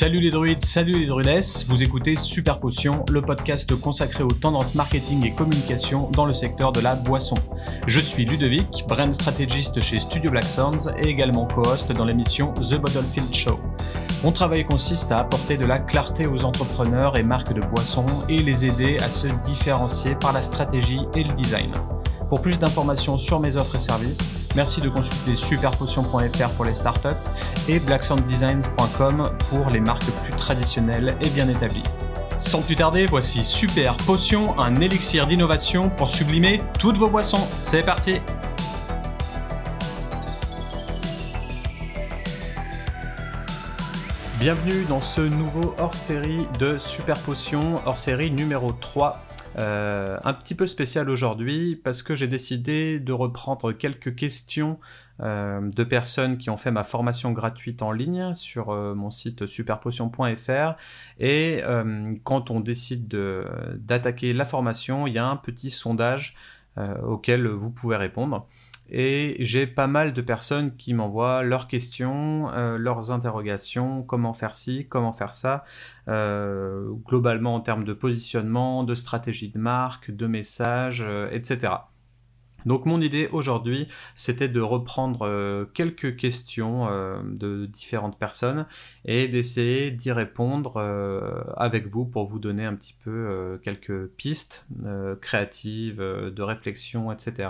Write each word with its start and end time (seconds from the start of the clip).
Salut 0.00 0.20
les 0.20 0.30
druides, 0.30 0.64
salut 0.64 0.98
les 0.98 1.04
druidesses, 1.04 1.66
vous 1.68 1.82
écoutez 1.82 2.16
Super 2.16 2.58
Potion, 2.58 3.04
le 3.10 3.20
podcast 3.20 3.78
consacré 3.78 4.24
aux 4.24 4.28
tendances 4.28 4.74
marketing 4.74 5.26
et 5.26 5.32
communication 5.32 6.08
dans 6.12 6.24
le 6.24 6.32
secteur 6.32 6.72
de 6.72 6.80
la 6.80 6.94
boisson. 6.94 7.34
Je 7.86 8.00
suis 8.00 8.24
Ludovic, 8.24 8.86
brand 8.88 9.12
strategist 9.12 9.78
chez 9.78 10.00
Studio 10.00 10.30
Black 10.30 10.44
Sounds 10.44 10.90
et 11.04 11.08
également 11.08 11.44
co-host 11.44 11.92
dans 11.92 12.06
l'émission 12.06 12.54
The 12.54 12.76
Bottlefield 12.76 13.34
Show. 13.34 13.60
Mon 14.24 14.32
travail 14.32 14.64
consiste 14.64 15.12
à 15.12 15.18
apporter 15.18 15.58
de 15.58 15.66
la 15.66 15.78
clarté 15.78 16.26
aux 16.26 16.46
entrepreneurs 16.46 17.18
et 17.18 17.22
marques 17.22 17.52
de 17.52 17.60
boissons 17.60 18.06
et 18.30 18.38
les 18.38 18.64
aider 18.64 18.96
à 19.04 19.10
se 19.10 19.26
différencier 19.44 20.14
par 20.14 20.32
la 20.32 20.40
stratégie 20.40 21.02
et 21.14 21.24
le 21.24 21.34
design. 21.34 21.70
Pour 22.30 22.40
plus 22.40 22.58
d'informations 22.58 23.18
sur 23.18 23.38
mes 23.38 23.58
offres 23.58 23.76
et 23.76 23.80
services, 23.80 24.30
merci 24.56 24.80
de 24.80 24.88
consulter 24.88 25.36
superpotion.fr 25.36 26.48
pour 26.56 26.64
les 26.64 26.74
startups 26.74 27.08
et 27.68 27.80
blacksounddesigns.com 27.80 29.22
pour 29.48 29.68
les 29.68 29.80
marques 29.80 30.10
plus 30.24 30.36
traditionnelles 30.36 31.14
et 31.22 31.28
bien 31.30 31.48
établies. 31.48 31.84
Sans 32.38 32.62
plus 32.62 32.76
tarder, 32.76 33.06
voici 33.06 33.44
Super 33.44 33.94
Potion, 33.96 34.58
un 34.58 34.76
élixir 34.76 35.26
d'innovation 35.26 35.90
pour 35.90 36.10
sublimer 36.10 36.62
toutes 36.78 36.96
vos 36.96 37.08
boissons. 37.08 37.46
C'est 37.52 37.84
parti 37.84 38.20
Bienvenue 44.40 44.84
dans 44.88 45.02
ce 45.02 45.20
nouveau 45.20 45.74
hors-série 45.78 46.46
de 46.58 46.78
Super 46.78 47.18
Potion, 47.18 47.82
hors-série 47.84 48.30
numéro 48.30 48.72
3. 48.72 49.22
Euh, 49.60 50.18
un 50.24 50.32
petit 50.32 50.54
peu 50.54 50.66
spécial 50.66 51.10
aujourd'hui 51.10 51.76
parce 51.76 52.02
que 52.02 52.14
j'ai 52.14 52.28
décidé 52.28 52.98
de 52.98 53.12
reprendre 53.12 53.72
quelques 53.72 54.14
questions 54.14 54.78
euh, 55.20 55.60
de 55.60 55.84
personnes 55.84 56.38
qui 56.38 56.48
ont 56.48 56.56
fait 56.56 56.70
ma 56.70 56.82
formation 56.82 57.32
gratuite 57.32 57.82
en 57.82 57.92
ligne 57.92 58.32
sur 58.34 58.70
euh, 58.70 58.94
mon 58.94 59.10
site 59.10 59.44
superpotion.fr 59.44 60.76
et 61.18 61.62
quand 62.24 62.50
on 62.50 62.60
décide 62.60 63.08
d'attaquer 63.76 64.32
la 64.32 64.44
formation, 64.46 65.06
il 65.06 65.12
y 65.12 65.18
a 65.18 65.26
un 65.26 65.36
petit 65.36 65.70
sondage 65.70 66.36
auquel 67.02 67.46
vous 67.46 67.70
pouvez 67.70 67.96
répondre. 67.96 68.46
Et 68.90 69.36
j'ai 69.38 69.66
pas 69.66 69.86
mal 69.86 70.12
de 70.12 70.20
personnes 70.20 70.76
qui 70.76 70.94
m'envoient 70.94 71.42
leurs 71.42 71.68
questions, 71.68 72.50
euh, 72.52 72.76
leurs 72.76 73.12
interrogations, 73.12 74.02
comment 74.02 74.32
faire 74.32 74.54
ci, 74.54 74.86
comment 74.88 75.12
faire 75.12 75.34
ça, 75.34 75.62
euh, 76.08 76.90
globalement 77.06 77.54
en 77.54 77.60
termes 77.60 77.84
de 77.84 77.92
positionnement, 77.92 78.82
de 78.82 78.94
stratégie 78.94 79.50
de 79.50 79.58
marque, 79.58 80.10
de 80.10 80.26
message, 80.26 81.04
euh, 81.06 81.28
etc. 81.30 81.74
Donc 82.66 82.84
mon 82.84 83.00
idée 83.00 83.28
aujourd'hui, 83.32 83.88
c'était 84.14 84.48
de 84.48 84.60
reprendre 84.60 85.64
quelques 85.72 86.16
questions 86.16 86.88
de 87.24 87.64
différentes 87.64 88.18
personnes 88.18 88.66
et 89.06 89.28
d'essayer 89.28 89.90
d'y 89.90 90.12
répondre 90.12 90.76
avec 91.56 91.86
vous 91.86 92.04
pour 92.04 92.26
vous 92.26 92.38
donner 92.38 92.66
un 92.66 92.74
petit 92.74 92.94
peu 93.02 93.58
quelques 93.64 94.08
pistes 94.08 94.66
créatives, 95.22 96.00
de 96.00 96.42
réflexion, 96.42 97.10
etc. 97.10 97.48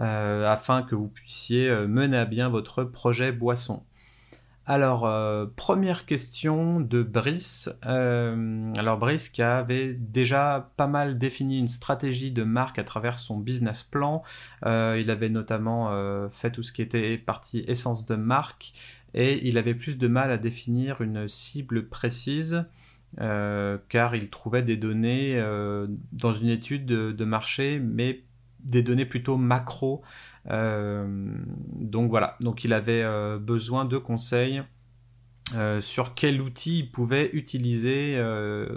Euh, 0.00 0.50
afin 0.50 0.82
que 0.82 0.94
vous 0.94 1.08
puissiez 1.08 1.68
euh, 1.68 1.86
mener 1.86 2.16
à 2.16 2.24
bien 2.24 2.48
votre 2.48 2.84
projet 2.84 3.30
boisson. 3.30 3.82
Alors, 4.64 5.06
euh, 5.06 5.46
première 5.56 6.06
question 6.06 6.80
de 6.80 7.02
Brice. 7.02 7.68
alors, 7.82 8.96
Brice 8.96 9.28
qui 9.28 9.42
avait 9.42 9.92
déjà 9.92 10.72
pas 10.76 10.86
mal 10.86 11.18
défini 11.18 11.58
une 11.58 11.68
stratégie 11.68 12.30
de 12.30 12.44
marque 12.44 12.78
à 12.78 12.84
travers 12.84 13.18
son 13.18 13.38
business 13.38 13.82
plan. 13.82 14.22
il 14.64 15.10
avait 15.10 15.30
notamment 15.30 15.90
fait 16.28 16.52
tout 16.52 16.62
ce 16.62 16.72
qui 16.72 16.80
était 16.80 17.18
partie 17.18 17.64
essence 17.66 18.06
de 18.06 18.14
marque 18.14 18.72
et 19.14 19.46
il 19.48 19.58
avait 19.58 19.74
plus 19.74 19.98
de 19.98 20.06
mal 20.06 20.30
à 20.30 20.38
définir 20.38 21.00
une 21.00 21.26
cible 21.26 21.88
précise. 21.88 22.64
car 23.16 24.14
il 24.14 24.30
trouvait 24.30 24.62
des 24.62 24.76
données 24.76 25.42
dans 26.12 26.32
une 26.32 26.48
étude 26.48 26.86
de 26.86 27.24
marché, 27.24 27.80
mais 27.80 28.22
des 28.64 28.82
données 28.82 29.06
plutôt 29.06 29.36
macro. 29.36 30.02
Euh, 30.50 31.06
donc 31.76 32.10
voilà, 32.10 32.36
donc 32.40 32.64
il 32.64 32.72
avait 32.72 33.02
euh, 33.02 33.38
besoin 33.38 33.84
de 33.84 33.96
conseils 33.98 34.62
euh, 35.54 35.80
sur 35.80 36.14
quel 36.14 36.40
outil 36.40 36.80
il 36.80 36.90
pouvait 36.90 37.30
utiliser, 37.32 38.20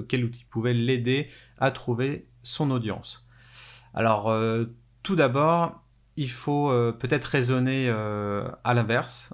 quel 0.07 0.25
outil 0.25 0.45
pouvait 0.45 0.73
l'aider 0.73 1.27
à 1.57 1.71
trouver 1.71 2.27
son 2.41 2.71
audience. 2.71 3.27
Alors 3.93 4.33
tout 5.03 5.15
d'abord, 5.15 5.81
il 6.17 6.29
faut 6.29 6.69
peut-être 6.99 7.25
raisonner 7.25 7.89
à 7.89 8.73
l'inverse 8.73 9.33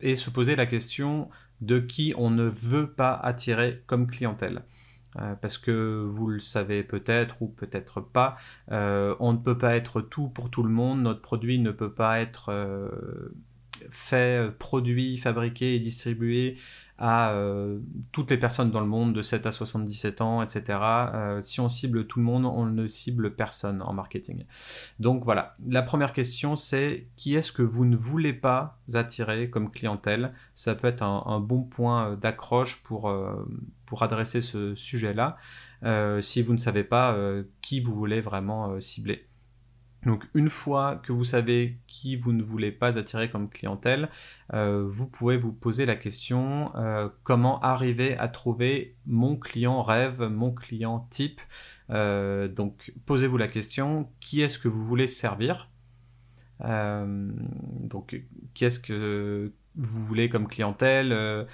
et 0.00 0.16
se 0.16 0.30
poser 0.30 0.56
la 0.56 0.66
question 0.66 1.30
de 1.62 1.78
qui 1.78 2.12
on 2.18 2.30
ne 2.30 2.44
veut 2.44 2.92
pas 2.92 3.14
attirer 3.14 3.82
comme 3.86 4.06
clientèle. 4.06 4.62
Euh, 5.18 5.34
parce 5.34 5.58
que 5.58 6.02
vous 6.04 6.26
le 6.26 6.40
savez 6.40 6.82
peut-être 6.82 7.40
ou 7.40 7.48
peut-être 7.48 8.00
pas, 8.00 8.36
euh, 8.70 9.14
on 9.18 9.32
ne 9.32 9.38
peut 9.38 9.56
pas 9.56 9.76
être 9.76 10.00
tout 10.00 10.28
pour 10.28 10.50
tout 10.50 10.62
le 10.62 10.68
monde, 10.68 11.02
notre 11.02 11.22
produit 11.22 11.58
ne 11.58 11.70
peut 11.70 11.92
pas 11.92 12.20
être 12.20 12.50
euh, 12.50 13.34
fait, 13.90 14.50
produit, 14.58 15.16
fabriqué 15.16 15.74
et 15.74 15.80
distribué 15.80 16.58
à 16.98 17.30
euh, 17.32 17.80
toutes 18.12 18.30
les 18.30 18.38
personnes 18.38 18.70
dans 18.70 18.80
le 18.80 18.86
monde 18.86 19.12
de 19.12 19.22
7 19.22 19.46
à 19.46 19.52
77 19.52 20.20
ans, 20.20 20.42
etc. 20.42 20.78
Euh, 20.80 21.40
si 21.42 21.60
on 21.60 21.68
cible 21.68 22.06
tout 22.06 22.18
le 22.18 22.24
monde, 22.24 22.46
on 22.46 22.64
ne 22.64 22.86
cible 22.86 23.34
personne 23.34 23.82
en 23.82 23.92
marketing. 23.92 24.44
Donc 24.98 25.24
voilà, 25.24 25.56
la 25.66 25.82
première 25.82 26.12
question 26.12 26.56
c'est 26.56 27.08
qui 27.16 27.34
est-ce 27.34 27.52
que 27.52 27.62
vous 27.62 27.84
ne 27.84 27.96
voulez 27.96 28.32
pas 28.32 28.80
attirer 28.94 29.50
comme 29.50 29.70
clientèle? 29.70 30.32
Ça 30.54 30.74
peut 30.74 30.88
être 30.88 31.02
un, 31.02 31.40
bon 31.40 31.62
point 31.62 32.12
euh, 32.12 32.16
d'accroche 32.16 32.82
pour, 32.82 33.14
pour 33.84 34.02
adresser 34.02 34.40
ce 34.40 34.74
sujet-là, 34.74 35.36
si 36.22 36.42
vous 36.42 36.52
ne 36.52 36.58
savez 36.58 36.84
pas 36.84 37.16
qui 37.60 37.80
vous 37.80 37.94
voulez 37.94 38.20
vraiment 38.20 38.80
cibler. 38.80 39.28
Donc 40.06 40.24
une 40.34 40.50
fois 40.50 41.00
que 41.02 41.10
vous 41.10 41.24
savez 41.24 41.80
qui 41.88 42.14
vous 42.14 42.32
ne 42.32 42.42
voulez 42.42 42.70
pas 42.70 42.96
attirer 42.96 43.28
comme 43.28 43.50
clientèle, 43.50 44.08
euh, 44.54 44.84
vous 44.86 45.08
pouvez 45.08 45.36
vous 45.36 45.52
poser 45.52 45.84
la 45.84 45.96
question 45.96 46.70
euh, 46.76 47.08
comment 47.24 47.60
arriver 47.60 48.16
à 48.16 48.28
trouver 48.28 48.94
mon 49.04 49.36
client 49.36 49.82
rêve, 49.82 50.22
mon 50.22 50.52
client 50.52 51.08
type? 51.10 51.40
Euh, 51.90 52.46
donc 52.46 52.92
posez-vous 53.04 53.36
la 53.36 53.48
question 53.48 54.08
qui 54.20 54.42
est-ce 54.42 54.60
que 54.60 54.68
vous 54.68 54.84
voulez 54.84 55.08
servir? 55.08 55.68
Donc 56.60 58.22
qui 58.54 58.64
est-ce 58.64 58.78
que 58.78 59.52
vous 59.74 60.06
voulez 60.06 60.28
comme 60.28 60.46
clientèle? 60.46 61.46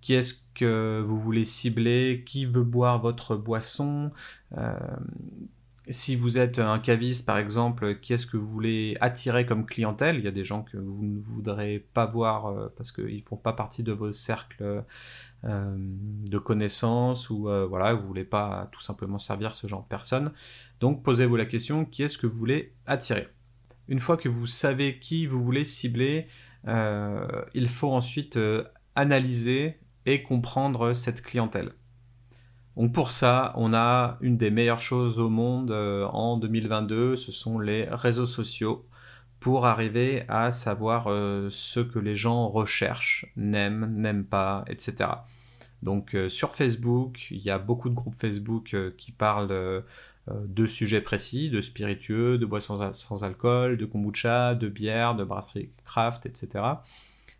Qui 0.00 0.14
est-ce 0.14 0.34
que 0.54 1.02
vous 1.04 1.20
voulez 1.20 1.44
cibler, 1.44 2.22
qui 2.24 2.46
veut 2.46 2.62
boire 2.62 3.00
votre 3.00 3.36
boisson, 3.36 4.12
si 5.88 6.16
vous 6.16 6.38
êtes 6.38 6.58
un 6.58 6.78
caviste, 6.78 7.26
par 7.26 7.38
exemple, 7.38 8.00
qui 8.00 8.12
est-ce 8.12 8.26
que 8.26 8.36
vous 8.36 8.48
voulez 8.48 8.96
attirer 9.00 9.46
comme 9.46 9.64
clientèle? 9.64 10.16
Il 10.16 10.24
y 10.24 10.28
a 10.28 10.32
des 10.32 10.44
gens 10.44 10.62
que 10.62 10.76
vous 10.76 11.04
ne 11.04 11.20
voudrez 11.20 11.86
pas 11.94 12.06
voir 12.06 12.46
euh, 12.46 12.72
parce 12.76 12.90
qu'ils 12.90 13.16
ne 13.16 13.22
font 13.22 13.36
pas 13.36 13.52
partie 13.52 13.82
de 13.82 13.92
vos 13.92 14.12
cercles 14.12 14.84
euh, 15.44 15.76
de 15.78 16.38
connaissances 16.38 17.30
ou 17.30 17.48
euh, 17.48 17.66
voilà, 17.66 17.94
vous 17.94 18.02
ne 18.02 18.06
voulez 18.06 18.24
pas 18.24 18.68
tout 18.72 18.80
simplement 18.80 19.18
servir 19.18 19.54
ce 19.54 19.66
genre 19.66 19.82
de 19.82 19.88
personnes. 19.88 20.32
Donc 20.80 21.04
posez-vous 21.04 21.36
la 21.36 21.46
question, 21.46 21.84
qui 21.84 22.02
est-ce 22.02 22.18
que 22.18 22.26
vous 22.26 22.38
voulez 22.38 22.74
attirer? 22.86 23.28
Une 23.88 24.00
fois 24.00 24.16
que 24.16 24.28
vous 24.28 24.48
savez 24.48 24.98
qui 24.98 25.26
vous 25.26 25.44
voulez 25.44 25.64
cibler, 25.64 26.26
il 26.64 27.68
faut 27.68 27.92
ensuite 27.92 28.36
analyser 28.96 29.78
et 30.04 30.24
comprendre 30.24 30.92
cette 30.92 31.22
clientèle. 31.22 31.70
Donc 32.76 32.92
pour 32.92 33.10
ça, 33.10 33.52
on 33.56 33.72
a 33.72 34.18
une 34.20 34.36
des 34.36 34.50
meilleures 34.50 34.82
choses 34.82 35.18
au 35.18 35.30
monde 35.30 35.70
euh, 35.70 36.04
en 36.08 36.36
2022, 36.36 37.16
ce 37.16 37.32
sont 37.32 37.58
les 37.58 37.84
réseaux 37.90 38.26
sociaux 38.26 38.86
pour 39.40 39.66
arriver 39.66 40.24
à 40.28 40.50
savoir 40.50 41.06
euh, 41.08 41.48
ce 41.50 41.80
que 41.80 41.98
les 41.98 42.16
gens 42.16 42.46
recherchent, 42.48 43.32
n'aiment, 43.36 43.94
n'aiment 43.96 44.26
pas, 44.26 44.64
etc. 44.68 45.10
Donc 45.82 46.14
euh, 46.14 46.28
sur 46.28 46.54
Facebook, 46.54 47.30
il 47.30 47.38
y 47.38 47.50
a 47.50 47.58
beaucoup 47.58 47.88
de 47.88 47.94
groupes 47.94 48.14
Facebook 48.14 48.76
qui 48.98 49.12
parlent 49.12 49.82
de 50.28 50.66
sujets 50.66 51.00
précis, 51.00 51.48
de 51.48 51.62
spiritueux, 51.62 52.36
de 52.36 52.44
boissons 52.44 52.92
sans 52.92 53.24
alcool, 53.24 53.78
de 53.78 53.86
kombucha, 53.86 54.54
de 54.54 54.68
bière, 54.68 55.14
de 55.14 55.24
brasserie 55.24 55.70
craft, 55.84 56.26
etc. 56.26 56.64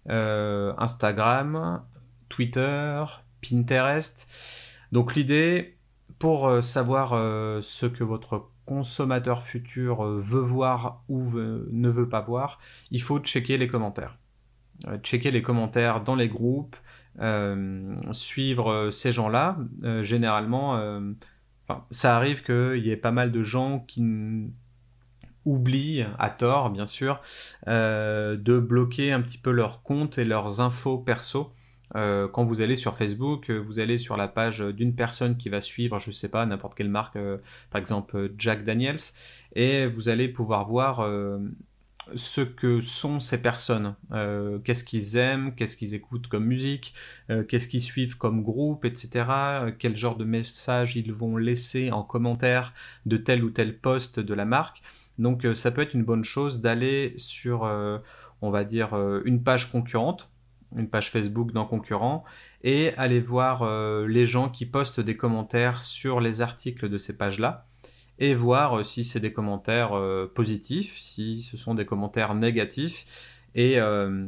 Instagram, 0.09 1.82
Twitter, 2.31 3.05
Pinterest. 3.43 4.29
Donc 4.96 5.14
l'idée, 5.14 5.76
pour 6.19 6.48
euh, 6.48 6.62
savoir 6.62 7.12
euh, 7.12 7.60
ce 7.62 7.84
que 7.84 8.02
votre 8.02 8.48
consommateur 8.64 9.43
futur 9.43 10.02
euh, 10.02 10.19
veut 10.19 10.40
voir 10.40 11.04
ou 11.10 11.22
ne 11.34 11.90
veut 11.90 12.08
pas 12.08 12.22
voir, 12.22 12.58
il 12.90 13.02
faut 13.02 13.19
checker 13.19 13.58
les 13.58 13.69
commentaires. 13.69 14.16
checker 15.02 15.31
les 15.31 15.43
commentaires 15.43 16.02
dans 16.02 16.14
les 16.14 16.31
groupes, 16.31 16.76
suivre 18.12 18.88
ces 18.90 19.12
gens-là. 19.12 19.58
généralement, 20.00 20.81
ça 21.90 22.16
arrive 22.16 22.43
qu'il 22.43 22.82
y 22.82 22.90
ait 22.90 22.96
pas 22.96 23.12
mal 23.12 23.32
de 23.32 23.43
gens 23.43 23.81
qui 23.81 24.02
oublient, 25.44 26.06
à 26.19 26.31
tort 26.31 26.70
bien 26.70 26.87
sûr, 26.87 27.20
de 27.66 28.58
bloquer 28.58 29.12
un 29.12 29.20
petit 29.20 29.38
peu 29.38 29.50
leurs 29.50 29.82
comptes 29.82 30.16
et 30.16 30.25
leurs 30.25 30.62
infos 30.62 30.96
perso 30.96 31.52
quand 31.96 32.44
vous 32.44 32.60
allez 32.60 32.76
sur 32.76 32.94
Facebook, 32.94 33.50
vous 33.50 33.81
allez 33.81 33.96
sur 33.96 34.16
la 34.16 34.28
page 34.28 34.60
d'une 34.60 34.94
personne 34.94 35.37
qui 35.37 35.48
va 35.48 35.60
suivre, 35.60 35.98
je 35.98 36.10
ne 36.10 36.14
sais 36.14 36.28
pas, 36.28 36.44
n'importe 36.44 36.75
quelle 36.75 36.90
marque, 36.90 37.16
par 37.70 37.81
exemple 37.81 38.32
Jack 38.37 38.64
Daniels, 38.64 39.00
et 39.54 39.87
vous 39.87 40.08
allez 40.08 40.28
pouvoir 40.28 40.66
voir 40.66 41.00
ce 42.14 42.40
que 42.40 42.81
sont 42.81 43.19
ces 43.20 43.43
personnes, 43.43 43.96
euh, 44.12 44.58
qu'est-ce 44.60 44.84
qu'ils 44.84 45.16
aiment, 45.16 45.54
qu'est-ce 45.54 45.76
qu'ils 45.76 45.94
écoutent 45.94 46.28
comme 46.28 46.44
musique, 46.44 46.94
euh, 47.31 47.43
qu'est-ce 47.43 47.66
qu'ils 47.69 47.82
suivent 47.82 48.16
comme 48.16 48.43
groupe, 48.43 48.84
etc., 48.84 49.25
quel 49.78 49.96
genre 49.96 50.16
de 50.16 50.25
message 50.25 50.96
ils 50.96 51.12
vont 51.12 51.37
laisser 51.37 51.90
en 51.90 52.02
commentaire 52.04 52.72
de 53.06 53.16
tel 53.16 53.44
ou 53.44 53.50
tel 53.50 53.78
poste 53.78 54.20
de 54.20 54.34
la 54.34 54.44
marque. 54.44 54.82
Donc 55.19 55.44
euh, 55.44 55.54
ça 55.54 55.70
peut 55.70 55.82
être 55.82 55.94
une 55.94 56.04
bonne 56.04 56.25
chose 56.25 56.60
d'aller 56.60 57.14
sur, 57.16 57.62
on 58.43 58.50
va 58.50 58.64
dire, 58.64 58.94
une 59.25 59.43
page 59.43 59.70
concurrente, 59.70 60.32
une 60.76 60.88
page 60.88 61.11
Facebook 61.11 61.52
d'un 61.52 61.64
concurrent, 61.64 62.25
et 62.62 62.93
aller 62.96 63.20
voir 63.20 63.64
les 64.06 64.26
gens 64.26 64.49
qui 64.49 64.67
postent 64.67 65.00
des 65.00 65.17
commentaires 65.17 65.82
sur 65.82 66.20
les 66.20 66.43
articles 66.43 66.88
de 66.88 66.99
ces 66.99 67.17
pages-là 67.17 67.67
et 68.19 68.34
voir 68.34 68.78
euh, 68.78 68.82
si 68.82 69.05
c'est 69.05 69.20
des 69.20 69.32
commentaires 69.32 69.93
euh, 69.94 70.31
positifs, 70.32 70.99
si 70.99 71.43
ce 71.43 71.56
sont 71.56 71.75
des 71.75 71.87
commentaires 71.87 72.34
négatifs, 72.34 73.05
et 73.55 73.78
euh, 73.78 74.26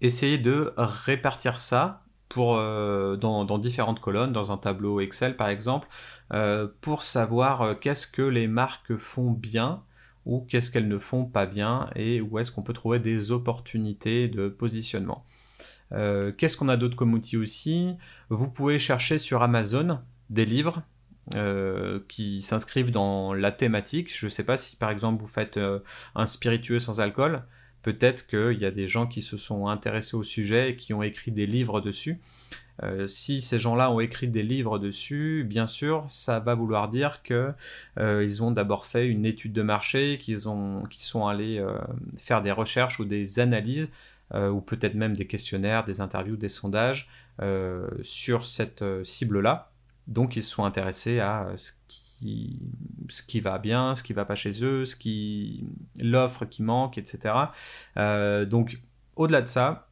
essayer 0.00 0.38
de 0.38 0.72
répartir 0.76 1.58
ça 1.58 2.02
pour, 2.28 2.56
dans, 2.56 3.58
différentes 3.58 4.00
colonnes, 4.00 4.32
dans 4.32 4.50
un 4.50 4.56
tableau 4.56 4.98
Excel 4.98 5.36
par 5.36 5.48
exemple, 5.48 5.86
pour 6.80 7.04
savoir 7.04 7.78
qu'est-ce 7.78 8.08
que 8.08 8.22
les 8.22 8.48
marques 8.48 8.96
font 8.96 9.30
bien 9.30 9.84
ou 10.26 10.40
qu'est-ce 10.40 10.72
qu'elles 10.72 10.88
ne 10.88 10.98
font 10.98 11.26
pas 11.26 11.46
bien 11.46 11.88
et 11.94 12.20
où 12.20 12.40
est-ce 12.40 12.50
qu'on 12.50 12.62
peut 12.62 12.72
trouver 12.72 12.98
des 12.98 13.30
opportunités 13.30 14.26
de 14.26 14.48
positionnement. 14.48 15.24
Qu'est-ce 15.90 16.56
qu'on 16.56 16.68
a 16.68 16.76
d'autre 16.76 16.96
comme 16.96 17.14
outil 17.14 17.36
aussi? 17.36 17.94
Vous 18.28 18.50
pouvez 18.50 18.78
chercher 18.78 19.18
sur 19.18 19.42
Amazon 19.42 20.00
des 20.30 20.44
livres 20.44 20.82
euh, 21.34 22.00
qui 22.06 22.42
s'inscrivent 22.42 22.90
dans 22.90 23.32
la 23.32 23.50
thématique. 23.50 24.14
Je 24.14 24.26
ne 24.26 24.30
sais 24.30 24.44
pas 24.44 24.58
si 24.58 24.76
par 24.76 24.90
exemple 24.90 25.22
vous 25.22 25.28
faites 25.28 25.56
euh, 25.56 25.78
un 26.14 26.26
spiritueux 26.26 26.80
sans 26.80 27.00
alcool, 27.00 27.44
peut-être 27.80 28.26
qu'il 28.26 28.60
y 28.60 28.66
a 28.66 28.70
des 28.70 28.88
gens 28.88 29.06
qui 29.06 29.22
se 29.22 29.38
sont 29.38 29.68
intéressés 29.68 30.16
au 30.16 30.22
sujet 30.22 30.70
et 30.70 30.76
qui 30.76 30.92
ont 30.92 31.02
écrit 31.02 31.30
des 31.30 31.46
livres 31.46 31.80
dessus. 31.80 32.20
Euh, 32.82 33.06
si 33.06 33.40
ces 33.40 33.58
gens-là 33.58 33.90
ont 33.90 34.00
écrit 34.00 34.28
des 34.28 34.42
livres 34.42 34.78
dessus, 34.78 35.46
bien 35.48 35.66
sûr, 35.66 36.06
ça 36.10 36.40
va 36.40 36.54
vouloir 36.54 36.90
dire 36.90 37.22
que 37.22 37.54
ils 37.98 38.42
ont 38.42 38.50
d'abord 38.50 38.84
fait 38.84 39.08
une 39.08 39.24
étude 39.24 39.54
de 39.54 39.62
marché, 39.62 40.18
qu'ils 40.18 40.40
qu'ils 40.90 41.04
sont 41.04 41.26
allés 41.26 41.64
faire 42.18 42.42
des 42.42 42.52
recherches 42.52 43.00
ou 43.00 43.06
des 43.06 43.40
analyses, 43.40 43.90
ou 44.32 44.60
peut-être 44.60 44.94
même 44.94 45.14
des 45.14 45.26
questionnaires, 45.26 45.84
des 45.84 46.00
interviews, 46.00 46.36
des 46.36 46.48
sondages 46.48 47.08
sur 48.02 48.46
cette 48.46 48.84
cible-là. 49.04 49.70
Donc 50.06 50.36
ils 50.36 50.42
sont 50.42 50.64
intéressés 50.64 51.20
à 51.20 51.52
ce 51.56 53.22
qui, 53.22 53.40
va 53.40 53.58
bien, 53.58 53.94
ce 53.94 54.02
qui 54.02 54.12
va 54.12 54.24
pas 54.24 54.34
chez 54.34 54.64
eux, 54.64 54.84
ce 54.84 54.96
qui 54.96 55.66
l'offre 56.00 56.44
qui 56.44 56.62
manque, 56.62 56.98
etc. 56.98 57.34
Euh, 57.96 58.44
donc 58.44 58.80
au-delà 59.16 59.42
de 59.42 59.48
ça, 59.48 59.88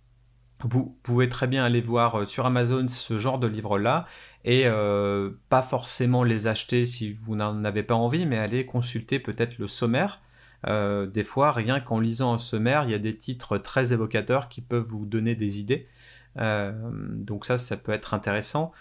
vous 0.61 0.96
pouvez 1.02 1.28
très 1.28 1.46
bien 1.46 1.64
aller 1.64 1.81
voir 1.81 2.20
euh, 2.20 2.26
sur 2.26 2.46
Amazon 2.46 2.87
ce 2.88 3.19
genre 3.19 3.38
de 3.38 3.46
livres-là 3.46 4.06
et 4.44 4.62
euh, 4.67 5.31
pas 5.49 5.62
forcément 5.62 6.25
les 6.25 6.46
acheter 6.46 6.87
si 6.87 7.12
vous 7.12 7.37
n'en 7.37 7.64
avez 7.64 7.82
pas 7.82 7.94
envie, 7.94 8.26
mais 8.26 8.38
aller 8.38 8.67
consulter 8.67 9.19
peut-être 9.19 9.58
le 9.58 9.69
sommaire. 9.69 10.20
Des 10.67 11.25
fois, 11.25 11.53
rien 11.53 11.81
qu'en 11.81 12.00
lisant 12.00 12.32
un 12.35 12.38
sommaire, 12.38 12.85
il 12.85 12.91
y 12.91 12.94
a 12.94 12.99
des 12.99 13.17
titres 13.17 13.59
très 13.59 13.93
évocateurs 13.93 14.49
qui 14.49 14.61
peuvent 14.61 14.85
vous 14.85 15.06
donner 15.06 15.35
des 15.35 15.61
idées. 15.61 15.87
donc 16.37 17.44
ça, 17.47 17.59
ça 17.59 17.76
peut 17.76 17.93
être 17.93 18.14
intéressant. 18.14 18.73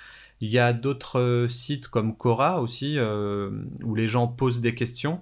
Il 0.41 0.49
y 0.49 0.57
a 0.57 0.73
d'autres 0.73 1.19
euh, 1.19 1.47
sites 1.47 1.87
comme 1.87 2.17
Quora 2.17 2.61
aussi, 2.61 2.97
euh, 2.97 3.51
où 3.83 3.93
les 3.95 4.07
gens 4.07 4.27
posent 4.27 4.59
des 4.59 4.73
questions. 4.73 5.21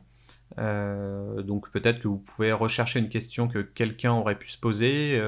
Euh, 0.58 1.44
donc 1.44 1.70
peut-être 1.72 2.00
que 2.00 2.08
vous 2.08 2.18
pouvez 2.18 2.52
rechercher 2.54 3.00
une 3.00 3.10
question 3.10 3.48
que 3.48 3.60
quelqu'un 3.60 4.14
aurait 4.14 4.38
pu 4.40 4.50
se 4.50 4.58
poser, 4.58 5.22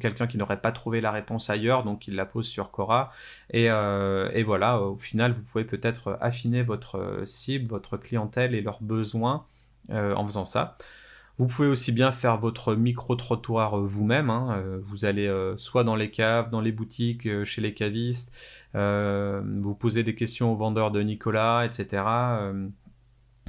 quelqu'un 0.00 0.26
qui 0.26 0.36
n'aurait 0.36 0.60
pas 0.60 0.72
trouvé 0.72 1.00
la 1.00 1.10
réponse 1.10 1.50
ailleurs, 1.50 1.84
donc 1.84 2.06
il 2.06 2.16
la 2.16 2.26
pose 2.26 2.46
sur 2.46 2.70
Quora. 2.70 3.10
Et, 3.50 3.64
et 3.66 4.42
voilà, 4.42 4.82
au 4.82 4.96
final, 4.96 5.32
vous 5.32 5.42
pouvez 5.42 5.64
peut-être 5.64 6.18
affiner 6.20 6.62
votre 6.62 7.22
cible, 7.24 7.66
votre 7.66 7.96
clientèle 7.96 8.54
et 8.54 8.60
leurs 8.60 8.82
besoins 8.82 9.46
en 9.90 10.26
faisant 10.26 10.44
ça. 10.44 10.76
Vous 11.38 11.46
pouvez 11.46 11.68
aussi 11.68 11.92
bien 11.92 12.10
faire 12.10 12.36
votre 12.36 12.74
micro-trottoir 12.74 13.78
vous-même. 13.78 14.28
Hein. 14.28 14.60
Vous 14.82 15.04
allez 15.04 15.32
soit 15.56 15.84
dans 15.84 15.94
les 15.94 16.10
caves, 16.10 16.50
dans 16.50 16.60
les 16.60 16.72
boutiques, 16.72 17.44
chez 17.44 17.60
les 17.60 17.74
cavistes, 17.74 18.34
euh, 18.74 19.42
vous 19.62 19.74
posez 19.74 20.02
des 20.02 20.14
questions 20.14 20.52
aux 20.52 20.56
vendeurs 20.56 20.90
de 20.90 21.00
Nicolas, 21.00 21.64
etc. 21.64 22.02
Euh, 22.06 22.68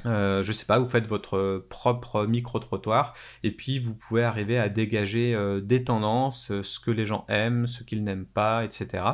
euh, 0.06 0.42
je 0.42 0.52
sais 0.52 0.64
pas, 0.64 0.78
vous 0.78 0.88
faites 0.88 1.06
votre 1.06 1.66
propre 1.68 2.24
micro-trottoir 2.24 3.14
et 3.42 3.50
puis 3.50 3.78
vous 3.78 3.94
pouvez 3.94 4.22
arriver 4.22 4.58
à 4.58 4.68
dégager 4.68 5.36
des 5.62 5.84
tendances, 5.84 6.52
ce 6.62 6.80
que 6.80 6.90
les 6.90 7.06
gens 7.06 7.26
aiment, 7.28 7.66
ce 7.66 7.84
qu'ils 7.84 8.02
n'aiment 8.02 8.26
pas, 8.26 8.64
etc. 8.64 9.04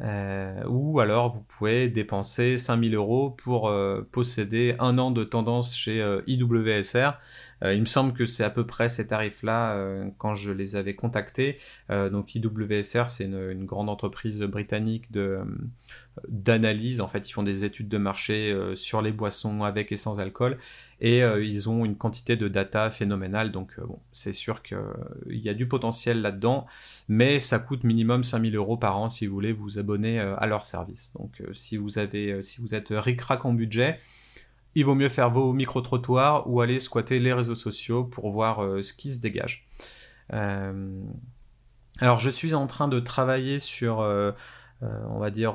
ou 0.00 1.00
alors 1.00 1.28
vous 1.28 1.42
pouvez 1.42 1.88
dépenser 1.88 2.56
5000 2.56 2.94
euros 2.94 3.30
pour 3.30 3.72
posséder 4.12 4.76
un 4.78 4.98
an 4.98 5.10
de 5.10 5.24
tendance 5.24 5.76
chez 5.76 5.98
IWSR 6.26 6.96
euh, 6.96 7.12
il 7.62 7.80
me 7.80 7.86
semble 7.86 8.12
que 8.12 8.26
c'est 8.26 8.44
à 8.44 8.50
peu 8.50 8.66
près 8.66 8.88
ces 8.88 9.08
tarifs-là 9.08 9.74
euh, 9.74 10.08
quand 10.18 10.34
je 10.34 10.52
les 10.52 10.76
avais 10.76 10.94
contactés. 10.94 11.58
Euh, 11.90 12.08
donc 12.08 12.34
IWSR, 12.34 13.08
c'est 13.08 13.24
une, 13.24 13.64
grande 13.64 13.90
entreprise 13.90 14.40
britannique 14.42 15.10
d'analyse. 16.28 17.00
En 17.00 17.08
fait, 17.08 17.28
ils 17.28 17.32
font 17.32 17.42
des 17.42 17.64
études 17.64 17.88
de 17.88 17.98
marché 17.98 18.56
sur 18.76 19.02
les 19.02 19.12
boissons 19.12 19.62
avec 19.62 19.92
et 19.92 19.96
sans 19.96 20.20
alcool. 20.20 20.56
Et 21.00 21.20
ils 21.20 21.68
ont 21.68 21.84
une 21.84 21.96
quantité 21.96 22.36
de 22.36 22.48
data 22.48 22.90
phénoménale. 22.90 23.52
Donc 23.52 23.78
bon, 23.80 23.98
c'est 24.12 24.32
sûr 24.32 24.62
qu'il 24.62 24.78
y 25.28 25.48
a 25.50 25.54
du 25.54 25.68
potentiel 25.68 26.22
là-dedans. 26.22 26.66
Mais 27.08 27.40
ça 27.40 27.58
coûte 27.58 27.84
minimum 27.84 28.24
5000 28.24 28.56
euros 28.56 28.78
par 28.78 28.96
an 28.96 29.10
si 29.10 29.26
vous 29.26 29.34
voulez 29.34 29.52
vous 29.52 29.78
abonner 29.78 30.18
à 30.18 30.46
leur 30.46 30.64
service. 30.64 31.12
Donc 31.18 31.42
si 31.52 31.76
vous 31.76 31.98
avez, 31.98 32.42
si 32.42 32.60
vous 32.62 32.74
êtes 32.74 32.88
ric-rac 32.90 33.44
en 33.44 33.52
budget, 33.52 33.98
il 34.78 34.84
vaut 34.84 34.94
mieux 34.94 35.08
faire 35.08 35.28
vos 35.28 35.52
micro-trottoirs 35.52 36.48
ou 36.48 36.60
aller 36.60 36.78
squatter 36.78 37.18
les 37.18 37.32
réseaux 37.32 37.56
sociaux 37.56 38.04
pour 38.04 38.30
voir 38.30 38.62
euh, 38.62 38.80
ce 38.80 38.92
qui 38.92 39.12
se 39.12 39.20
dégage. 39.20 39.66
Euh, 40.32 41.02
alors 41.98 42.20
je 42.20 42.30
suis 42.30 42.54
en 42.54 42.68
train 42.68 42.86
de 42.86 43.00
travailler 43.00 43.58
sur, 43.58 43.98
euh, 43.98 44.30
on 44.80 45.18
va 45.18 45.30
dire, 45.30 45.54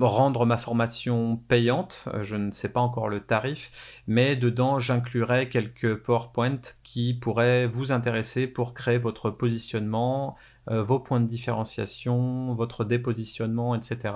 rendre 0.00 0.46
ma 0.46 0.56
formation 0.56 1.36
payante. 1.36 2.08
je 2.22 2.36
ne 2.36 2.52
sais 2.52 2.72
pas 2.72 2.80
encore 2.80 3.10
le 3.10 3.20
tarif, 3.20 4.02
mais 4.06 4.34
dedans 4.34 4.78
j'inclurai 4.78 5.50
quelques 5.50 5.96
PowerPoint 5.96 6.60
qui 6.82 7.12
pourraient 7.12 7.66
vous 7.66 7.92
intéresser 7.92 8.46
pour 8.46 8.72
créer 8.72 8.96
votre 8.96 9.28
positionnement, 9.28 10.36
euh, 10.70 10.82
vos 10.82 10.98
points 10.98 11.20
de 11.20 11.26
différenciation, 11.26 12.52
votre 12.52 12.84
dépositionnement, 12.84 13.74
etc. 13.74 14.14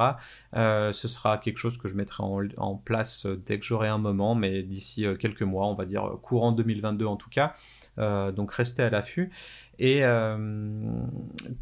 Euh, 0.57 0.93
ce 0.93 1.09
sera 1.09 1.39
quelque 1.39 1.59
chose 1.59 1.79
que 1.79 1.89
je 1.89 1.95
mettrai 1.95 2.25
en, 2.57 2.77
place 2.77 3.27
dès 3.27 3.59
que 3.59 3.65
j'aurai 3.65 3.89
un 3.89 3.99
moment, 3.99 4.35
mais 4.35 4.63
d'ici 4.63 5.05
euh, 5.05 5.15
quelques 5.15 5.43
mois, 5.43 5.67
on 5.67 5.75
va 5.75 5.85
dire 5.85 6.19
courant 6.23 6.53
2022 6.53 7.07
en 7.07 7.17
tout 7.17 7.31
cas. 7.31 7.53
donc 7.97 8.53
restez 8.53 8.83
à 8.83 8.91
l'affût. 8.91 9.31
Et 9.79 10.03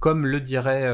comme 0.00 0.26
le 0.26 0.40
dirait 0.40 0.86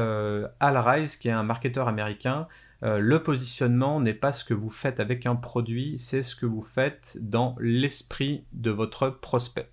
Al 0.59 0.77
Rice, 0.77 1.15
qui 1.15 1.29
est 1.29 1.31
un 1.31 1.43
marketeur 1.43 1.87
américain, 1.87 2.47
le 2.81 3.23
positionnement 3.23 3.99
n'est 3.99 4.13
pas 4.13 4.31
ce 4.31 4.43
que 4.43 4.53
vous 4.53 4.69
faites 4.69 4.99
avec 4.99 5.25
un 5.25 5.35
produit, 5.35 5.97
c'est 5.99 6.21
ce 6.21 6.35
que 6.35 6.45
vous 6.45 6.61
faites 6.61 7.17
dans 7.21 7.55
l'esprit 7.59 8.45
de 8.53 8.71
votre 8.71 9.09
prospect. 9.09 9.69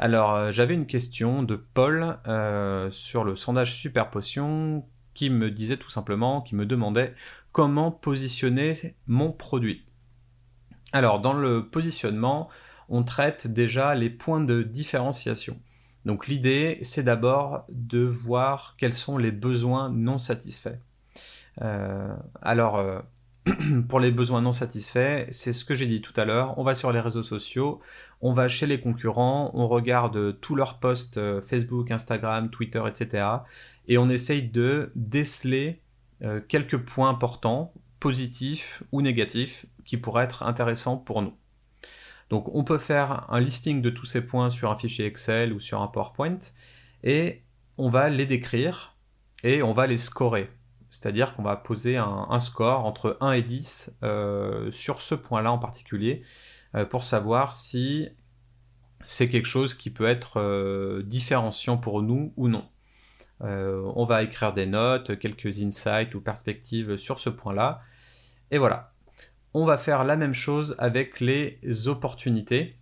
Alors, 0.00 0.34
euh, 0.34 0.50
j'avais 0.52 0.74
une 0.74 0.86
question 0.86 1.42
de 1.42 1.56
Paul 1.56 2.18
euh, 2.28 2.88
sur 2.90 3.24
le 3.24 3.34
sondage 3.34 3.74
Super 3.74 4.10
Potion 4.10 4.84
qui 5.12 5.28
me 5.28 5.50
disait 5.50 5.76
tout 5.76 5.90
simplement, 5.90 6.40
qui 6.40 6.54
me 6.54 6.66
demandait 6.66 7.14
comment 7.50 7.90
positionner 7.90 8.94
mon 9.08 9.32
produit. 9.32 9.84
Alors, 10.92 11.20
dans 11.20 11.32
le 11.32 11.68
positionnement, 11.68 12.48
on 12.88 13.02
traite 13.02 13.48
déjà 13.48 13.96
les 13.96 14.10
points 14.10 14.40
de 14.40 14.62
différenciation. 14.62 15.60
Donc, 16.04 16.28
l'idée, 16.28 16.78
c'est 16.82 17.02
d'abord 17.02 17.64
de 17.68 18.04
voir 18.04 18.76
quels 18.78 18.94
sont 18.94 19.18
les 19.18 19.32
besoins 19.32 19.90
non 19.90 20.20
satisfaits. 20.20 20.78
Euh, 21.60 22.14
alors, 22.40 23.02
pour 23.88 24.00
les 24.00 24.10
besoins 24.10 24.40
non 24.40 24.52
satisfaits, 24.52 25.26
c'est 25.30 25.52
ce 25.52 25.64
que 25.64 25.74
j'ai 25.74 25.86
dit 25.86 26.00
tout 26.00 26.12
à 26.16 26.24
l'heure. 26.24 26.56
On 26.58 26.62
va 26.62 26.74
sur 26.74 26.92
les 26.92 27.00
réseaux 27.00 27.22
sociaux, 27.22 27.80
on 28.20 28.32
va 28.32 28.48
chez 28.48 28.66
les 28.66 28.80
concurrents, 28.80 29.50
on 29.54 29.66
regarde 29.68 30.40
tous 30.40 30.54
leurs 30.54 30.80
posts 30.80 31.18
euh, 31.18 31.40
Facebook, 31.40 31.90
Instagram, 31.90 32.50
Twitter, 32.50 32.82
etc. 32.86 33.26
Et 33.86 33.98
on 33.98 34.08
essaye 34.08 34.42
de 34.42 34.90
déceler 34.96 35.82
euh, 36.22 36.40
quelques 36.40 36.78
points 36.78 37.08
importants, 37.08 37.72
positifs 38.00 38.82
ou 38.92 39.02
négatifs, 39.02 39.66
qui 39.84 39.96
pourraient 39.96 40.24
être 40.24 40.42
intéressants 40.42 40.96
pour 40.96 41.22
nous. 41.22 41.34
Donc 42.28 42.54
on 42.54 42.64
peut 42.64 42.78
faire 42.78 43.26
un 43.30 43.40
listing 43.40 43.80
de 43.80 43.90
tous 43.90 44.04
ces 44.04 44.26
points 44.26 44.50
sur 44.50 44.70
un 44.70 44.76
fichier 44.76 45.06
Excel 45.06 45.52
ou 45.52 45.60
sur 45.60 45.80
un 45.80 45.86
PowerPoint, 45.86 46.38
et 47.04 47.42
on 47.78 47.88
va 47.88 48.10
les 48.10 48.26
décrire 48.26 48.96
et 49.44 49.62
on 49.62 49.72
va 49.72 49.86
les 49.86 49.96
scorer. 49.96 50.50
C'est-à-dire 50.90 51.34
qu'on 51.34 51.42
va 51.42 51.56
poser 51.56 51.96
un, 51.96 52.40
score 52.40 52.84
entre 52.84 53.18
1 53.20 53.32
et 53.32 53.42
10 53.42 53.98
euh, 54.02 54.70
sur 54.70 55.00
ce 55.00 55.14
point-là 55.14 55.52
en 55.52 55.58
particulier 55.58 56.22
pour 56.90 57.04
savoir 57.04 57.56
si 57.56 58.08
c'est 59.06 59.28
quelque 59.28 59.46
chose 59.46 59.74
qui 59.74 59.90
peut 59.90 60.06
être 60.06 60.38
euh, 60.38 61.02
différenciant 61.02 61.78
pour 61.78 62.02
nous 62.02 62.32
ou 62.36 62.48
non. 62.48 62.68
on 63.40 64.04
va 64.04 64.22
écrire 64.22 64.52
des 64.52 64.66
notes, 64.66 65.18
quelques 65.18 65.62
insights 65.62 66.14
ou 66.14 66.20
perspectives 66.20 66.96
sur 66.96 67.20
ce 67.20 67.30
point-là. 67.30 67.80
Et 68.50 68.58
voilà. 68.58 68.92
On 69.54 69.64
va 69.64 69.78
faire 69.78 70.04
la 70.04 70.16
même 70.16 70.34
chose 70.34 70.76
avec 70.78 71.20
les 71.20 71.58
opportunités. 71.86 72.76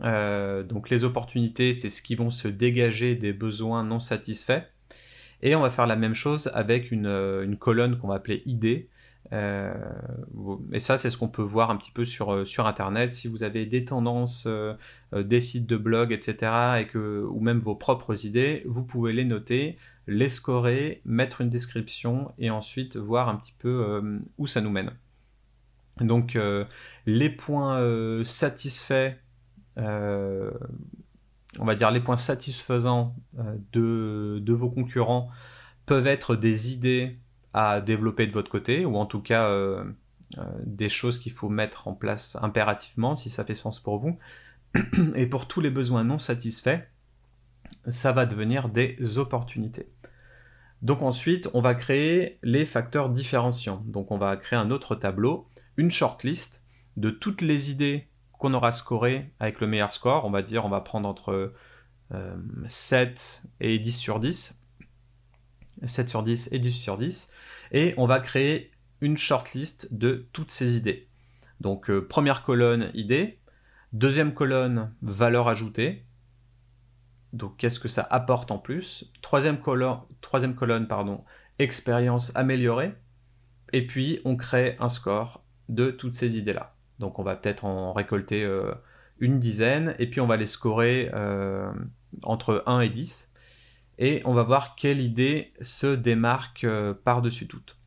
donc 0.00 0.90
les 0.90 1.04
opportunités, 1.04 1.74
c'est 1.74 1.90
ce 1.90 2.02
qui 2.02 2.16
vont 2.16 2.30
se 2.30 2.48
dégager 2.48 3.14
des 3.14 3.32
besoins 3.32 3.84
non 3.84 4.00
satisfaits. 4.00 4.64
Et 5.42 5.56
on 5.56 5.60
va 5.60 5.70
faire 5.70 5.86
la 5.86 5.96
même 5.96 6.14
chose 6.14 6.50
avec 6.54 6.92
une, 6.92 7.06
euh, 7.06 7.56
colonne 7.56 7.98
qu'on 7.98 8.08
va 8.08 8.14
appeler 8.14 8.42
ID. 8.46 8.86
Euh, 9.32 9.72
et 10.72 10.80
ça, 10.80 10.98
c'est 10.98 11.10
ce 11.10 11.16
qu'on 11.16 11.28
peut 11.28 11.42
voir 11.42 11.70
un 11.70 11.76
petit 11.76 11.90
peu 11.90 12.04
sur, 12.04 12.32
euh, 12.32 12.44
sur 12.44 12.66
Internet. 12.66 13.12
Si 13.12 13.28
vous 13.28 13.42
avez 13.42 13.66
des 13.66 13.84
tendances, 13.84 14.48
des 15.12 15.40
sites 15.40 15.66
de 15.66 15.76
blog, 15.76 16.12
etc., 16.12 16.80
et 16.80 16.86
que, 16.86 17.24
ou 17.24 17.40
même 17.40 17.58
vos 17.58 17.74
propres 17.74 18.26
idées, 18.26 18.62
vous 18.66 18.84
pouvez 18.84 19.12
les 19.12 19.24
noter, 19.24 19.76
les 20.06 20.28
scorer, 20.28 21.00
mettre 21.04 21.40
une 21.40 21.50
description 21.50 22.32
et 22.38 22.50
ensuite 22.50 22.96
voir 22.96 23.28
un 23.28 23.36
petit 23.36 23.54
peu 23.58 24.02
où 24.38 24.46
ça 24.46 24.60
nous 24.60 24.70
mène. 24.70 24.92
Donc, 26.00 26.38
les 27.06 27.30
points 27.30 28.24
satisfaits 28.24 29.12
on 31.58 31.64
va 31.64 31.74
dire, 31.74 31.90
les 31.90 32.00
points 32.00 32.16
satisfaisants 32.16 33.14
euh, 33.38 33.56
de, 33.72 34.52
vos 34.52 34.70
concurrents 34.70 35.28
peuvent 35.86 36.06
être 36.06 36.36
des 36.36 36.72
idées 36.72 37.18
à 37.54 37.80
développer 37.80 38.26
de 38.26 38.32
votre 38.32 38.50
côté, 38.50 38.84
ou 38.84 38.96
en 38.96 39.06
tout 39.06 39.20
cas 39.20 39.48
euh, 39.48 39.84
euh, 40.38 40.44
des 40.64 40.88
choses 40.88 41.18
qu'il 41.18 41.32
faut 41.32 41.48
mettre 41.48 41.88
en 41.88 41.94
place 41.94 42.36
impérativement, 42.40 43.16
si 43.16 43.30
ça 43.30 43.44
fait 43.44 43.54
sens 43.54 43.80
pour 43.80 43.98
vous. 43.98 44.16
Et 45.14 45.26
pour 45.26 45.46
tous 45.48 45.60
les 45.60 45.70
besoins 45.70 46.04
non 46.04 46.18
satisfaits, 46.18 46.80
ça 47.88 48.12
va 48.12 48.26
devenir 48.26 48.68
des 48.68 49.18
opportunités. 49.18 49.88
Donc 50.80 51.02
ensuite, 51.02 51.48
on 51.54 51.60
va 51.60 51.74
créer 51.74 52.38
les 52.42 52.64
facteurs 52.64 53.08
différenciants. 53.08 53.84
Donc 53.86 54.10
on 54.10 54.18
va 54.18 54.36
créer 54.36 54.58
un 54.58 54.70
autre 54.70 54.94
tableau, 54.94 55.46
une 55.76 55.90
shortlist 55.90 56.64
de 56.96 57.10
toutes 57.10 57.40
les 57.40 57.70
idées 57.70 58.08
qu'on 58.38 58.54
aura 58.54 58.72
scoré 58.72 59.32
avec 59.38 59.60
le 59.60 59.66
meilleur 59.66 59.92
score. 59.92 60.24
On 60.24 60.30
va 60.30 60.42
dire, 60.42 60.64
on 60.64 60.68
va 60.68 60.80
prendre 60.80 61.08
entre 61.08 61.52
7 62.68 63.42
euh, 63.44 63.48
et 63.60 63.78
10 63.78 63.92
sur 63.92 64.18
10. 64.18 64.61
7 65.84 66.08
sur 66.08 66.22
10 66.22 66.48
et 66.52 66.58
10 66.58 66.72
sur 66.72 66.98
10. 66.98 67.32
Et 67.72 67.94
on 67.96 68.06
va 68.06 68.20
créer 68.20 68.70
une 69.00 69.16
shortlist 69.16 69.94
de 69.94 70.28
toutes 70.32 70.50
ces 70.50 70.76
idées. 70.76 71.08
Donc 71.60 71.90
euh, 71.90 72.06
première 72.06 72.42
colonne 72.42 72.90
idée, 72.94 73.40
deuxième 73.92 74.34
colonne 74.34 74.94
valeur 75.02 75.48
ajoutée. 75.48 76.04
Donc 77.32 77.56
qu'est-ce 77.56 77.80
que 77.80 77.88
ça 77.88 78.06
apporte 78.10 78.50
en 78.50 78.58
plus? 78.58 79.10
Troisième 79.22 79.58
colonne, 79.58 80.00
troisième 80.20 80.54
colonne 80.54 80.86
pardon, 80.86 81.24
expérience 81.58 82.34
améliorée. 82.36 82.94
Et 83.72 83.86
puis 83.86 84.20
on 84.24 84.36
crée 84.36 84.76
un 84.80 84.88
score 84.88 85.44
de 85.68 85.90
toutes 85.90 86.14
ces 86.14 86.36
idées-là. 86.36 86.74
Donc 86.98 87.18
on 87.18 87.22
va 87.22 87.36
peut-être 87.36 87.64
en 87.64 87.92
récolter 87.92 88.44
euh, 88.44 88.72
une 89.18 89.38
dizaine, 89.38 89.94
et 89.98 90.08
puis 90.08 90.20
on 90.20 90.26
va 90.26 90.36
les 90.36 90.46
scorer 90.46 91.10
euh, 91.14 91.72
entre 92.24 92.62
1 92.66 92.80
et 92.80 92.88
10. 92.88 93.31
Et 94.02 94.20
on 94.24 94.34
va 94.34 94.42
voir 94.42 94.74
quelle 94.74 95.00
idée 95.00 95.52
se 95.60 95.86
démarque 95.86 96.64
euh, 96.64 96.92
par-dessus 96.92 97.46
toute. 97.46 97.78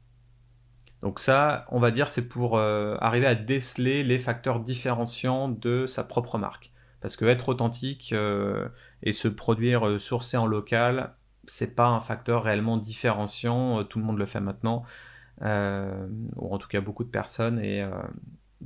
Donc 1.02 1.20
ça, 1.20 1.66
on 1.72 1.80
va 1.82 1.92
dire, 1.92 2.10
c'est 2.10 2.30
pour 2.30 2.58
arriver 2.58 3.28
à 3.28 3.36
déceler 3.36 4.02
les 4.02 4.18
facteurs 4.18 4.62
différenciants 4.62 5.50
de 5.50 5.86
sa 5.88 6.06
propre 6.06 6.38
marque. 6.38 6.72
Parce 7.00 7.18
que 7.18 7.26
être 7.26 7.50
authentique 7.50 8.12
et 9.04 9.12
se 9.12 9.28
produire 9.28 10.02
sourcé 10.02 10.36
en 10.38 10.48
local, 10.48 11.14
c'est 11.46 11.76
pas 11.76 11.86
un 11.86 12.00
facteur 12.00 12.42
réellement 12.42 12.78
différenciant. 12.78 13.84
tout 13.84 14.00
le 14.00 14.06
monde 14.06 14.18
le 14.18 14.26
fait 14.26 14.40
maintenant, 14.40 14.82
ou 15.42 16.54
en 16.56 16.58
tout 16.58 16.68
cas 16.68 16.82
beaucoup 16.82 17.04
de 17.04 17.12
personnes, 17.12 17.60
et, 17.60 17.88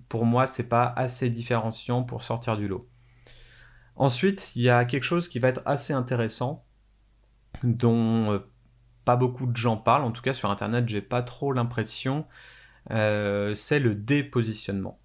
pour 0.07 0.25
moi, 0.25 0.47
c'est 0.47 0.69
pas 0.69 0.93
assez 0.95 1.29
différenciant 1.29 2.03
pour 2.03 2.23
sortir 2.23 2.57
du 2.57 2.67
lot. 2.67 2.87
Ensuite, 3.95 4.55
il 4.55 4.61
y 4.61 4.69
a 4.69 4.85
quelque 4.85 5.03
chose 5.03 5.27
qui 5.27 5.39
va 5.39 5.49
être 5.49 5.61
assez 5.65 5.93
intéressant, 5.93 6.65
dont 7.63 8.31
euh, 8.31 8.39
pas 9.05 9.15
beaucoup 9.15 9.45
de 9.45 9.55
gens 9.55 9.77
parlent, 9.77 10.03
en 10.03 10.11
tout 10.11 10.21
cas 10.21 10.33
sur 10.33 10.49
Internet, 10.51 10.87
j'ai 10.87 11.01
pas 11.01 11.21
trop 11.21 11.51
l'impression, 11.53 12.25
euh, 12.91 13.55
c'est 13.55 13.79
le 13.79 13.95
dépositionnement. 13.95 14.99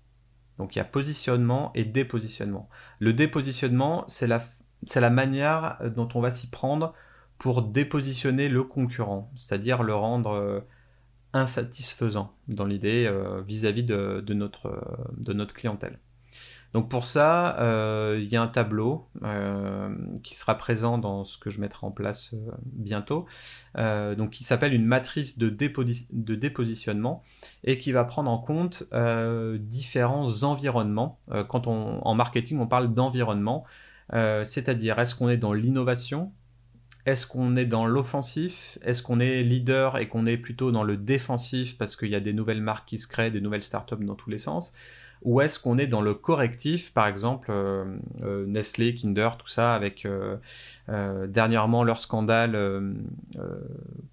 Donc 0.58 0.76
il 0.76 0.78
y 0.78 0.82
a 0.82 0.84
positionnement 0.84 1.72
et 1.74 1.84
dépositionnement. 1.84 2.68
Le 3.00 3.12
dépositionnement, 3.12 4.04
c'est 4.06 4.26
la, 4.26 5.10
manière 5.10 5.78
dont 5.96 6.08
on 6.14 6.20
va 6.20 6.32
s'y 6.32 6.48
prendre 6.48 6.94
pour 7.38 7.62
dépositionner 7.62 8.48
le 8.48 8.62
concurrent, 8.62 9.32
c'est-à-dire 9.34 9.82
le 9.82 9.94
rendre 9.94 10.30
euh, 10.30 10.60
insatisfaisant 11.32 12.36
dans 12.46 12.64
l'idée 12.64 13.12
vis-à-vis 13.44 13.82
de 13.82 14.22
notre 14.34 15.54
clientèle. 15.54 15.98
Donc 16.74 16.88
pour 16.88 17.06
ça, 17.06 17.56
euh, 17.60 18.18
il 18.20 18.28
y 18.28 18.36
a 18.36 18.42
un 18.42 18.48
tableau 18.48 19.06
euh, 19.22 19.94
qui 20.24 20.34
sera 20.34 20.58
présent 20.58 20.98
dans 20.98 21.22
ce 21.22 21.38
que 21.38 21.48
je 21.48 21.60
mettrai 21.60 21.86
en 21.86 21.92
place 21.92 22.34
bientôt, 22.64 23.26
donc 23.76 24.30
qui 24.30 24.44
s'appelle 24.44 24.74
une 24.74 24.84
matrice 24.84 25.38
de, 25.38 25.48
de, 25.48 26.34
dépositionnement 26.34 27.22
et 27.62 27.78
qui 27.78 27.92
va 27.92 28.04
prendre 28.04 28.30
en 28.30 28.38
compte 28.38 28.84
différents 29.60 30.42
environnements. 30.42 31.20
quand 31.48 31.68
on, 31.68 32.04
en 32.04 32.14
marketing, 32.14 32.58
on 32.58 32.66
parle 32.66 32.92
d'environnement, 32.92 33.64
c'est-à-dire 34.12 34.98
est-ce 34.98 35.14
qu'on 35.14 35.28
est 35.28 35.36
dans 35.36 35.52
l'innovation, 35.52 36.32
est-ce 37.06 37.26
qu'on 37.26 37.54
est 37.56 37.66
dans 37.66 37.86
l'offensif? 37.86 38.78
Est-ce 38.82 39.02
qu'on 39.02 39.20
est 39.20 39.42
leader 39.42 39.98
et 39.98 40.08
qu'on 40.08 40.24
est 40.24 40.38
plutôt 40.38 40.72
dans 40.72 40.82
le 40.82 40.96
défensif 40.96 41.76
parce 41.76 41.96
qu'il 41.96 42.08
y 42.08 42.14
a 42.14 42.20
des 42.20 42.32
nouvelles 42.32 42.62
marques 42.62 42.88
qui 42.88 42.98
se 42.98 43.06
créent, 43.06 43.30
des 43.30 43.42
nouvelles 43.42 43.62
startups 43.62 44.04
dans 44.04 44.14
tous 44.14 44.30
les 44.30 44.38
sens? 44.38 44.72
Ou 45.24 45.40
est-ce 45.40 45.58
qu'on 45.58 45.78
est 45.78 45.86
dans 45.86 46.02
le 46.02 46.12
correctif, 46.12 46.92
par 46.92 47.06
exemple 47.06 47.50
euh, 47.50 47.96
euh, 48.22 48.44
Nestlé, 48.46 48.94
Kinder, 48.94 49.30
tout 49.38 49.48
ça, 49.48 49.74
avec 49.74 50.04
euh, 50.04 50.36
dernièrement 51.26 51.82
leur 51.82 51.98
scandale 51.98 52.58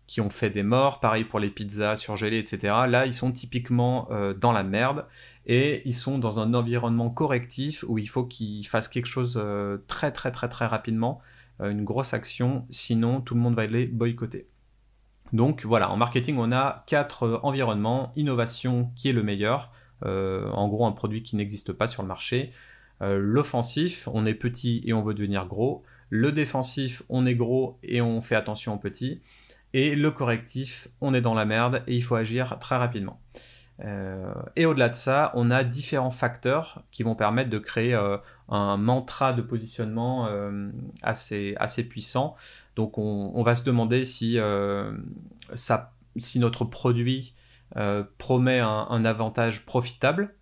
qui 0.08 0.22
ont 0.22 0.30
fait 0.30 0.50
des 0.50 0.64
morts, 0.64 1.02
pareil 1.02 1.26
pour 1.26 1.40
les 1.40 1.50
pizzas 1.50 1.98
surgelées, 1.98 2.40
etc. 2.40 2.74
Là, 2.88 3.06
ils 3.06 3.14
sont 3.14 3.32
typiquement 3.32 4.08
dans 4.40 4.52
la 4.54 4.64
merde 4.64 5.06
et 5.46 5.82
ils 5.88 5.96
sont 5.96 6.18
dans 6.18 6.40
un 6.40 6.54
environnement 6.54 7.10
correctif 7.10 7.84
où 7.88 7.98
il 7.98 8.08
faut 8.08 8.26
qu'ils 8.26 8.66
fassent 8.66 8.88
quelque 8.88 9.08
chose 9.08 9.42
très 9.88 10.12
très 10.12 10.32
très 10.32 10.48
très 10.50 10.66
rapidement 10.66 11.22
une 11.60 11.84
grosse 11.84 12.14
action, 12.14 12.66
sinon 12.70 13.22
tout 13.22 13.36
le 13.36 13.42
monde 13.42 13.56
va 13.56 13.68
les 13.68 13.86
boycotter. 13.86 14.48
Donc 15.34 15.66
voilà, 15.66 15.90
en 15.92 15.98
marketing, 15.98 16.38
on 16.38 16.52
a 16.52 16.84
quatre 16.88 17.40
environnements. 17.44 18.12
Innovation 18.16 18.92
qui 18.96 19.10
est 19.10 19.14
le 19.14 19.24
meilleur, 19.24 19.72
en 20.04 20.68
gros 20.68 20.86
un 20.86 20.92
produit 20.92 21.24
qui 21.24 21.36
n'existe 21.36 21.74
pas 21.74 21.88
sur 21.88 22.02
le 22.02 22.08
marché. 22.08 22.52
L'offensif, 23.02 24.08
on 24.12 24.26
est 24.26 24.34
petit 24.34 24.82
et 24.86 24.94
on 24.94 25.02
veut 25.02 25.14
devenir 25.14 25.48
gros. 25.48 25.84
Le 26.10 26.32
défensif, 26.32 27.04
on 27.10 27.26
est 27.26 27.36
gros 27.36 27.80
et 27.84 28.02
on 28.02 28.22
fait 28.22 28.36
attention 28.36 28.74
aux 28.74 28.78
petits. 28.78 29.22
Et 29.74 29.96
le 29.96 30.12
correctif, 30.12 30.90
on 31.00 31.14
est 31.14 31.22
dans 31.22 31.34
la 31.34 31.46
merde 31.46 31.84
et 31.88 31.96
il 31.96 32.04
faut 32.04 32.16
agir 32.16 32.58
très 32.60 32.76
rapidement. 32.76 33.20
Euh, 33.84 34.34
et 34.56 34.66
au-delà 34.66 34.90
de 34.90 34.96
ça, 34.96 35.32
on 35.34 35.50
a 35.50 35.64
différents 35.64 36.12
facteurs 36.12 36.84
qui 36.92 37.04
vont 37.04 37.16
permettre 37.16 37.50
de 37.50 37.58
créer 37.58 37.94
euh, 37.94 38.18
un 38.50 38.78
mantra 38.78 39.34
de 39.34 39.42
positionnement 39.42 40.28
euh, 40.28 40.70
assez, 41.02 41.56
puissant. 41.90 42.36
Donc 42.76 42.98
on, 42.98 43.42
va 43.44 43.56
se 43.56 43.64
demander 43.64 44.06
si 44.06 44.38
notre 46.36 46.66
produit 46.66 47.34
promet 48.18 48.60
un, 48.60 49.06
avantage 49.06 49.66
profitable. 49.66 50.36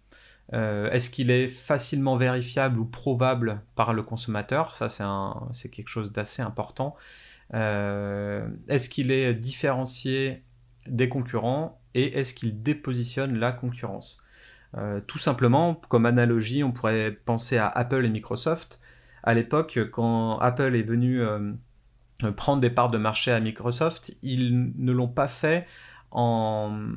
Est-ce 0.52 1.10
qu'il 1.10 1.30
est 1.30 1.48
facilement 1.48 2.16
vérifiable 2.16 2.80
ou 2.80 2.86
prouvable 2.86 3.62
par 3.76 3.94
le 3.94 4.04
consommateur? 4.04 4.76
Ça, 4.76 4.90
c'est 5.52 5.70
quelque 5.70 5.90
chose 5.90 6.12
d'assez 6.12 6.42
important. 6.42 6.96
Est-ce 7.54 8.90
qu'il 8.90 9.12
est 9.12 9.34
différencié 9.34 10.44
des 10.88 11.10
concurrents 11.10 11.80
et 11.94 12.20
est-ce 12.20 12.34
qu'il 12.34 12.62
dépositionne 12.62 13.38
la 13.38 13.52
concurrence? 13.52 14.24
Euh, 14.78 15.02
Tout 15.06 15.18
simplement, 15.18 15.76
comme 15.90 16.06
analogie, 16.06 16.64
on 16.64 16.72
pourrait 16.72 17.12
penser 17.12 17.58
à 17.58 17.68
Apple 17.68 18.06
et 18.06 18.10
Microsoft. 18.10 18.80
À 19.24 19.34
l'époque, 19.34 19.80
quand 19.92 20.38
Apple 20.40 20.76
est 20.76 20.84
venu 20.84 21.22
euh, 21.22 21.54
prendre 22.36 22.62
des 22.62 22.70
parts 22.70 22.92
de 22.92 22.98
marché 22.98 23.32
à 23.32 23.40
Microsoft, 23.40 24.16
ils 24.22 24.74
ne 24.78 24.92
l'ont 24.92 25.08
pas 25.08 25.28
fait 25.28 25.66
en, 26.12 26.88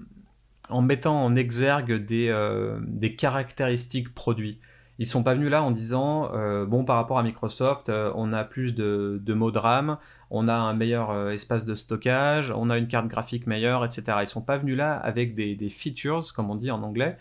mettant 0.70 1.24
en 1.24 1.34
exergue 1.34 2.04
des, 2.04 2.28
euh, 2.28 2.78
des 2.86 3.14
caractéristiques 3.14 4.14
produits. 4.14 4.60
Ils 4.98 5.06
sont 5.06 5.22
pas 5.22 5.34
venus 5.34 5.50
là 5.50 5.62
en 5.62 5.70
disant 5.70 6.30
bon 6.66 6.84
par 6.84 6.96
rapport 6.96 7.18
à 7.18 7.22
Microsoft, 7.24 7.90
on 8.14 8.32
a 8.32 8.44
plus 8.44 8.74
de, 8.74 9.20
mots 9.34 9.50
de 9.50 9.58
RAM, 9.58 9.96
on 10.30 10.46
a 10.46 10.54
un 10.54 10.74
meilleur 10.74 11.30
espace 11.30 11.64
de 11.64 11.74
stockage, 11.74 12.52
on 12.54 12.70
a 12.70 12.78
une 12.78 12.86
carte 12.86 13.08
graphique 13.08 13.46
meilleure, 13.46 13.84
etc. 13.84 14.18
Ils 14.20 14.28
sont 14.28 14.42
pas 14.42 14.58
venus 14.58 14.76
là 14.76 14.94
avec 14.94 15.34
des, 15.34 15.56
des 15.56 15.70
features, 15.70 16.32
comme 16.36 16.50
on 16.50 16.54
dit 16.54 16.70
en 16.70 16.82
anglais. 16.82 17.16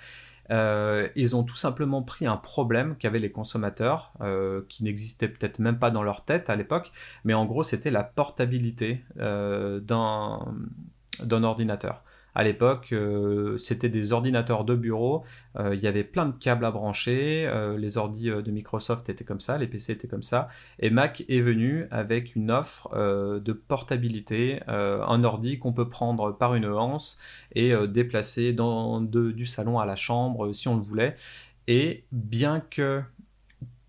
Euh, 0.52 1.08
ils 1.16 1.36
ont 1.36 1.44
tout 1.44 1.56
simplement 1.56 2.02
pris 2.02 2.26
un 2.26 2.38
problème 2.38 2.96
qu'avaient 2.98 3.20
les 3.20 3.32
consommateurs, 3.32 4.12
euh, 4.22 4.64
qui 4.68 4.84
n'existait 4.84 5.30
peut-être 5.30 5.60
même 5.60 5.80
pas 5.80 5.92
dans 5.92 6.04
leur 6.04 6.26
tête 6.26 6.50
à 6.50 6.56
l'époque, 6.56 6.92
mais 7.24 7.34
en 7.34 7.46
gros 7.46 7.64
c'était 7.64 7.90
la 7.90 8.04
portabilité 8.04 9.04
euh, 9.20 9.80
d'un 9.80 11.44
ordinateur. 11.44 12.04
À 12.34 12.44
l'époque, 12.44 12.90
euh, 12.94 13.58
c'était 13.58 13.90
des 13.90 14.14
ordinateurs 14.14 14.64
de 14.64 14.76
bureau, 14.76 15.26
euh, 15.60 15.76
il 15.76 15.82
y 15.82 15.88
avait 15.88 16.06
plein 16.06 16.26
de 16.26 16.34
câbles 16.34 16.64
à 16.64 16.72
brancher, 16.72 17.46
euh, 17.46 17.78
les 17.78 17.98
ordis 17.98 18.30
de 18.30 18.52
Microsoft 18.52 19.10
étaient 19.10 19.26
comme 19.26 19.42
ça, 19.42 19.58
les 19.58 19.68
PC 19.68 19.94
étaient 19.94 20.08
comme 20.08 20.24
ça, 20.24 20.48
et 20.80 20.90
Mac 20.90 21.26
est 21.28 21.42
venu 21.42 21.88
avec 21.92 22.36
une 22.36 22.50
offre 22.50 22.90
de 23.40 23.54
portabilité, 23.54 24.60
un 24.68 25.24
ordi 25.24 25.60
qu'on 25.60 25.74
peut 25.74 25.90
prendre 25.90 26.32
par 26.32 26.56
une 26.56 26.66
hanse 26.66 27.20
et 27.54 27.74
déplacer 27.88 28.54
du 28.54 29.46
salon 29.46 29.80
à 29.80 29.86
la 29.86 29.96
chambre 29.96 30.54
si 30.54 30.68
on 30.68 30.76
le 30.76 30.82
voulait. 30.82 31.16
Et 31.68 32.06
bien 32.12 32.60
que 32.60 33.02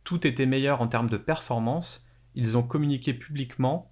tout 0.05 0.27
était 0.27 0.47
meilleur 0.47 0.83
en 0.83 0.89
termes 0.89 1.11
de 1.11 1.17
performance, 1.17 2.07
ils 2.35 2.57
ont 2.57 2.63
communiqué 2.63 3.15
publiquement 3.15 3.91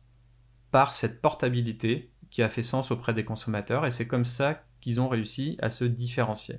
par 0.70 0.94
cette 0.94 1.20
portabilité 1.20 2.09
qui 2.30 2.42
a 2.42 2.48
fait 2.48 2.62
sens 2.62 2.90
auprès 2.90 3.14
des 3.14 3.24
consommateurs 3.24 3.86
et 3.86 3.90
c'est 3.90 4.06
comme 4.06 4.24
ça 4.24 4.62
qu'ils 4.80 5.00
ont 5.00 5.08
réussi 5.08 5.56
à 5.60 5.70
se 5.70 5.84
différencier. 5.84 6.56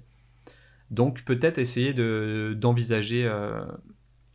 Donc 0.91 1.23
peut-être 1.23 1.57
essayer 1.57 1.93
d'envisager 2.53 3.25
euh, 3.25 3.63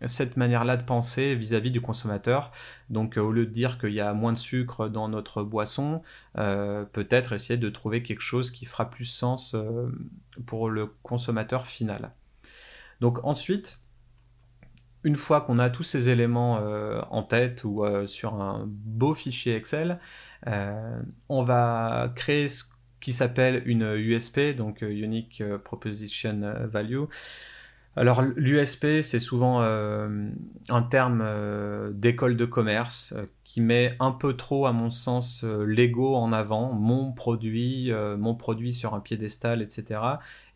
cette 0.06 0.36
manière-là 0.38 0.78
de 0.78 0.82
penser 0.82 1.34
vis-à-vis 1.34 1.70
du 1.70 1.82
consommateur. 1.82 2.50
Donc 2.88 3.18
euh, 3.18 3.20
au 3.20 3.30
lieu 3.30 3.44
de 3.44 3.50
dire 3.50 3.78
qu'il 3.78 3.92
y 3.92 4.00
a 4.00 4.14
moins 4.14 4.32
de 4.32 4.38
sucre 4.38 4.88
dans 4.88 5.08
notre 5.08 5.42
boisson, 5.42 6.02
euh, 6.38 6.84
peut-être 6.84 7.34
essayer 7.34 7.58
de 7.58 7.68
trouver 7.68 8.02
quelque 8.02 8.22
chose 8.22 8.50
qui 8.50 8.64
fera 8.64 8.88
plus 8.88 9.04
sens 9.04 9.54
pour 10.46 10.70
le 10.70 10.86
consommateur 11.02 11.66
final. 11.66 12.12
Donc 13.00 13.22
ensuite, 13.24 13.80
une 15.04 15.14
fois 15.14 15.42
qu'on 15.42 15.58
a 15.58 15.68
tous 15.68 15.84
ces 15.84 16.08
éléments 16.08 16.54
en 17.10 17.22
tête 17.22 17.62
ou 17.64 17.84
sur 18.06 18.34
un 18.34 18.64
beau 18.66 19.14
fichier 19.14 19.54
Excel, 19.54 19.90
euh, 19.90 19.94
on 20.44 21.42
va 21.42 22.12
créer 22.14 22.48
ce 22.48 22.64
qui 23.00 23.12
s'appelle 23.12 23.62
une 23.66 23.94
USP, 23.94 24.56
donc 24.56 24.82
euh, 24.82 24.90
Unique 24.90 25.40
euh, 25.40 25.58
Proposition 25.58 26.40
Value. 26.64 27.04
Alors 27.94 28.20
l'USP, 28.20 29.00
c'est 29.00 29.20
souvent 29.20 29.62
un 29.62 30.82
terme 30.82 31.24
d'école 31.94 32.36
de 32.36 32.44
commerce 32.44 33.14
qui 33.42 33.62
met 33.62 33.96
un 34.00 34.10
peu 34.10 34.36
trop, 34.36 34.66
à 34.66 34.72
mon 34.72 34.90
sens, 34.90 35.44
l'ego 35.44 36.14
en 36.14 36.30
avant, 36.30 36.74
mon 36.74 37.12
produit, 37.12 37.90
mon 38.18 38.34
produit 38.34 38.74
sur 38.74 38.92
un 38.92 39.00
piédestal, 39.00 39.62
etc. 39.62 40.00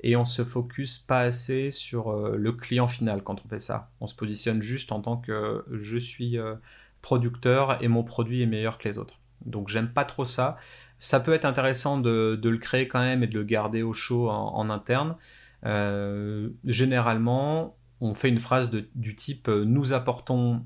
Et 0.02 0.16
on 0.16 0.26
se 0.26 0.44
focus 0.44 0.98
pas 0.98 1.20
assez 1.20 1.70
sur 1.70 2.12
le 2.12 2.52
client 2.52 2.88
final 2.88 3.22
quand 3.22 3.42
on 3.42 3.48
fait 3.48 3.58
ça. 3.58 3.90
On 4.02 4.06
se 4.06 4.14
positionne 4.14 4.60
juste 4.60 4.92
en 4.92 5.00
tant 5.00 5.16
que 5.16 5.64
je 5.72 5.96
suis 5.96 6.36
producteur 7.00 7.82
et 7.82 7.88
mon 7.88 8.04
produit 8.04 8.42
est 8.42 8.46
meilleur 8.46 8.76
que 8.76 8.86
les 8.86 8.98
autres. 8.98 9.19
Donc 9.46 9.68
j'aime 9.68 9.92
pas 9.92 10.04
trop 10.04 10.24
ça. 10.24 10.56
Ça 10.98 11.18
peut 11.18 11.32
être 11.32 11.46
intéressant 11.46 11.98
de, 11.98 12.38
le 12.42 12.58
créer 12.58 12.86
quand 12.86 13.00
même 13.00 13.22
et 13.22 13.26
de 13.26 13.34
le 13.34 13.44
garder 13.44 13.82
au 13.82 13.92
chaud 13.92 14.28
en, 14.28 14.68
interne. 14.68 15.16
Euh, 15.64 16.50
généralement, 16.64 17.76
on 18.00 18.14
fait 18.14 18.28
une 18.28 18.38
phrase 18.38 18.70
du 18.70 19.16
type 19.16 19.48
euh, 19.48 19.64
nous 19.64 19.92
apportons 19.92 20.64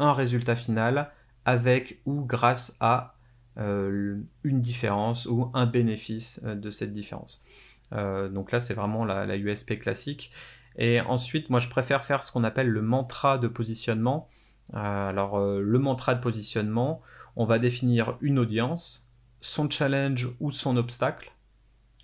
un 0.00 0.12
résultat 0.12 0.56
final 0.56 1.10
avec 1.44 2.00
ou 2.04 2.24
grâce 2.24 2.76
à 2.80 3.16
euh, 3.58 4.20
une 4.42 4.60
différence 4.60 5.26
ou 5.26 5.50
un 5.54 5.66
bénéfice 5.66 6.42
de 6.42 6.70
cette 6.70 6.92
différence. 6.92 7.44
donc 7.92 8.50
là, 8.50 8.60
c'est 8.60 8.74
vraiment 8.74 9.04
la, 9.04 9.26
la, 9.26 9.36
USP 9.36 9.78
classique. 9.78 10.32
Et 10.76 11.00
ensuite, 11.00 11.50
moi, 11.50 11.60
je 11.60 11.68
préfère 11.68 12.04
faire 12.04 12.24
ce 12.24 12.32
qu'on 12.32 12.42
appelle 12.42 12.68
le 12.68 12.82
mantra 12.82 13.38
de 13.38 13.46
positionnement. 13.48 14.28
alors, 14.72 15.38
le 15.38 15.78
mantra 15.78 16.14
de 16.16 16.20
positionnement, 16.20 17.02
on 17.36 17.44
va 17.44 17.58
définir 17.58 18.16
une 18.20 18.38
audience, 18.38 19.10
son 19.40 19.68
challenge 19.68 20.30
ou 20.40 20.50
son 20.50 20.76
obstacle, 20.76 21.32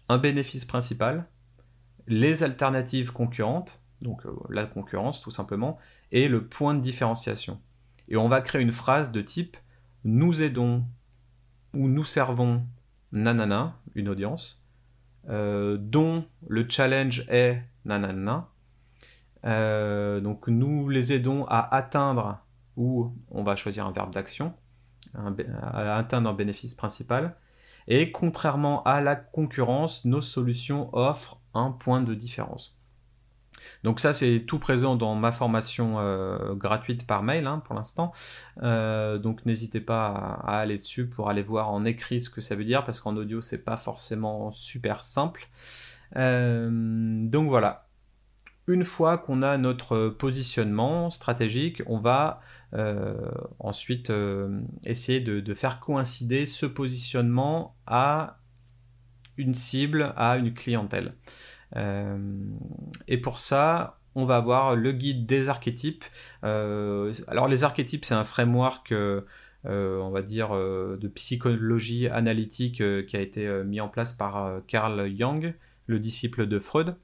un 0.09 0.19
bénéfice 0.19 0.65
principal, 0.65 1.27
les 2.07 2.43
alternatives 2.43 3.13
concurrentes, 3.13 3.81
donc 4.03 4.27
euh, 4.27 4.33
la 4.49 4.67
concurrence 4.67 5.23
tout 5.23 5.31
simplement, 5.31 5.79
et 6.11 6.29
le 6.29 6.47
point 6.47 6.75
de 6.75 6.81
différenciation. 6.81 7.61
Et 8.09 8.17
on 8.17 8.29
va 8.29 8.41
créer 8.41 8.61
une 8.61 8.73
phrase 8.73 9.13
de 9.13 9.21
type 9.21 9.57
nous 10.05 10.43
aidons 10.43 10.85
ou 11.75 11.89
nous 11.89 12.05
servons 12.05 12.65
nanana, 13.13 13.77
une 13.95 14.09
audience, 14.09 14.63
euh, 15.29 15.77
dont 15.79 16.25
le 16.47 16.67
challenge 16.69 17.25
est 17.29 17.63
nanana. 17.85 18.49
Euh, 19.45 20.21
donc 20.21 20.49
nous 20.49 20.89
les 20.89 21.13
aidons 21.13 21.45
à 21.47 21.75
atteindre, 21.75 22.41
ou 22.77 23.15
on 23.31 23.43
va 23.43 23.57
choisir 23.57 23.87
un 23.87 23.93
verbe 23.93 24.13
d'action, 24.13 24.55
à 25.15 25.97
atteindre 25.97 26.31
un 26.31 26.35
bénéfice 26.35 26.75
principal. 26.75 27.37
Et 27.89 28.13
contrairement 28.13 28.83
à 28.85 29.01
la 29.01 29.17
concurrence, 29.17 30.05
nos 30.05 30.23
solutions 30.23 30.91
offrent 30.93 31.39
un 31.55 31.73
point 31.73 32.03
de 32.03 32.15
différence. 32.15 32.81
Donc 33.83 34.01
ça, 34.01 34.13
c'est 34.13 34.45
tout 34.47 34.59
présent 34.59 34.97
dans 34.97 35.15
ma 35.15 35.33
formation 35.33 35.99
euh, 35.99 36.55
gratuite 36.55 37.07
par 37.07 37.23
mail 37.23 37.47
hein, 37.47 37.63
pour 37.65 37.75
l'instant. 37.75 38.13
Euh, 38.63 39.19
donc 39.19 39.45
n'hésitez 39.47 39.81
pas 39.81 40.09
à, 40.45 40.59
aller 40.61 40.79
dessus 40.79 41.09
pour 41.09 41.29
aller 41.31 41.43
voir 41.43 41.71
en 41.71 41.85
écrit 41.85 42.21
ce 42.21 42.31
que 42.31 42.41
ça 42.41 42.55
veut 42.55 42.65
dire, 42.65 42.85
parce 42.85 43.01
qu'en 43.01 43.17
audio, 43.17 43.41
c'est 43.41 43.65
pas 43.65 43.77
forcément 43.77 44.53
super 44.53 45.03
simple. 45.03 45.49
Euh, 46.17 46.71
donc 47.29 47.49
voilà. 47.49 47.87
Une 48.67 48.85
fois 48.85 49.19
qu'on 49.19 49.43
a 49.43 49.59
notre 49.59 50.09
positionnement 50.09 51.11
stratégique, 51.11 51.83
on 51.87 51.97
va 51.97 52.41
ensuite, 53.59 54.11
euh, 54.11 54.61
essayer 54.85 55.21
de, 55.21 55.55
faire 55.55 55.81
coïncider 55.81 56.47
ce 56.47 56.67
positionnement 56.67 57.77
à 57.87 58.39
une 59.37 59.55
cible, 59.55 60.13
à 60.17 60.37
une 60.37 60.53
clientèle. 60.55 61.15
Euh, 61.77 62.19
et 63.09 63.19
pour 63.19 63.41
ça, 63.41 64.01
on 64.15 64.25
va 64.25 64.37
avoir 64.37 64.77
le 64.77 64.93
guide 64.93 65.27
des 65.27 65.49
archétypes. 65.49 66.05
alors 66.43 67.49
les 67.49 67.65
archétypes, 67.65 68.05
c'est 68.05 68.15
un 68.15 68.25
framework, 68.25 68.93
on 69.65 70.11
va 70.11 70.23
dire, 70.23 70.51
de 70.51 71.09
psychologie 71.09 72.09
analytique 72.09 72.83
qui 73.07 73.17
a 73.17 73.21
été 73.21 73.65
mis 73.65 73.81
en 73.81 73.89
place 73.89 74.13
par 74.13 74.63
Carl 74.67 75.09
Jung, 75.17 75.55
le 75.87 75.99
disciple 75.99 76.47
de 76.47 76.59
Freud. 76.59 76.97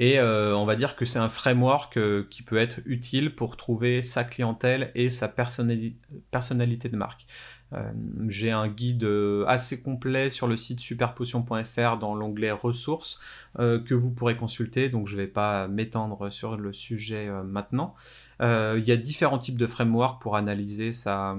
Et 0.00 0.18
euh, 0.18 0.56
on 0.56 0.64
va 0.64 0.76
dire 0.76 0.96
que 0.96 1.04
c'est 1.04 1.18
un 1.18 1.28
framework 1.28 1.98
euh, 1.98 2.26
qui 2.30 2.42
peut 2.42 2.56
être 2.56 2.80
utile 2.86 3.36
pour 3.36 3.58
trouver 3.58 4.00
sa 4.00 4.24
clientèle 4.24 4.90
et 4.94 5.10
sa 5.10 5.28
personnalité 5.28 6.88
de 6.88 6.96
marque. 6.96 7.26
Euh, 7.74 7.92
j'ai 8.26 8.50
un 8.50 8.66
guide 8.66 9.06
assez 9.46 9.82
complet 9.82 10.30
sur 10.30 10.46
le 10.46 10.56
site 10.56 10.80
superpotion.fr 10.80 11.98
dans 11.98 12.14
l'onglet 12.14 12.50
ressources 12.50 13.20
que 13.58 13.94
vous 13.94 14.10
pourrez 14.10 14.36
consulter, 14.36 14.88
donc 14.88 15.06
je 15.06 15.16
ne 15.16 15.20
vais 15.20 15.26
pas 15.26 15.68
m'étendre 15.68 16.30
sur 16.30 16.56
le 16.56 16.72
sujet 16.72 17.28
maintenant. 17.44 17.94
Il 18.40 18.82
y 18.84 18.92
a 18.92 18.96
différents 18.96 19.38
types 19.38 19.58
de 19.58 19.66
frameworks 19.66 20.22
pour 20.22 20.36
analyser 20.36 20.92
sa, 20.92 21.36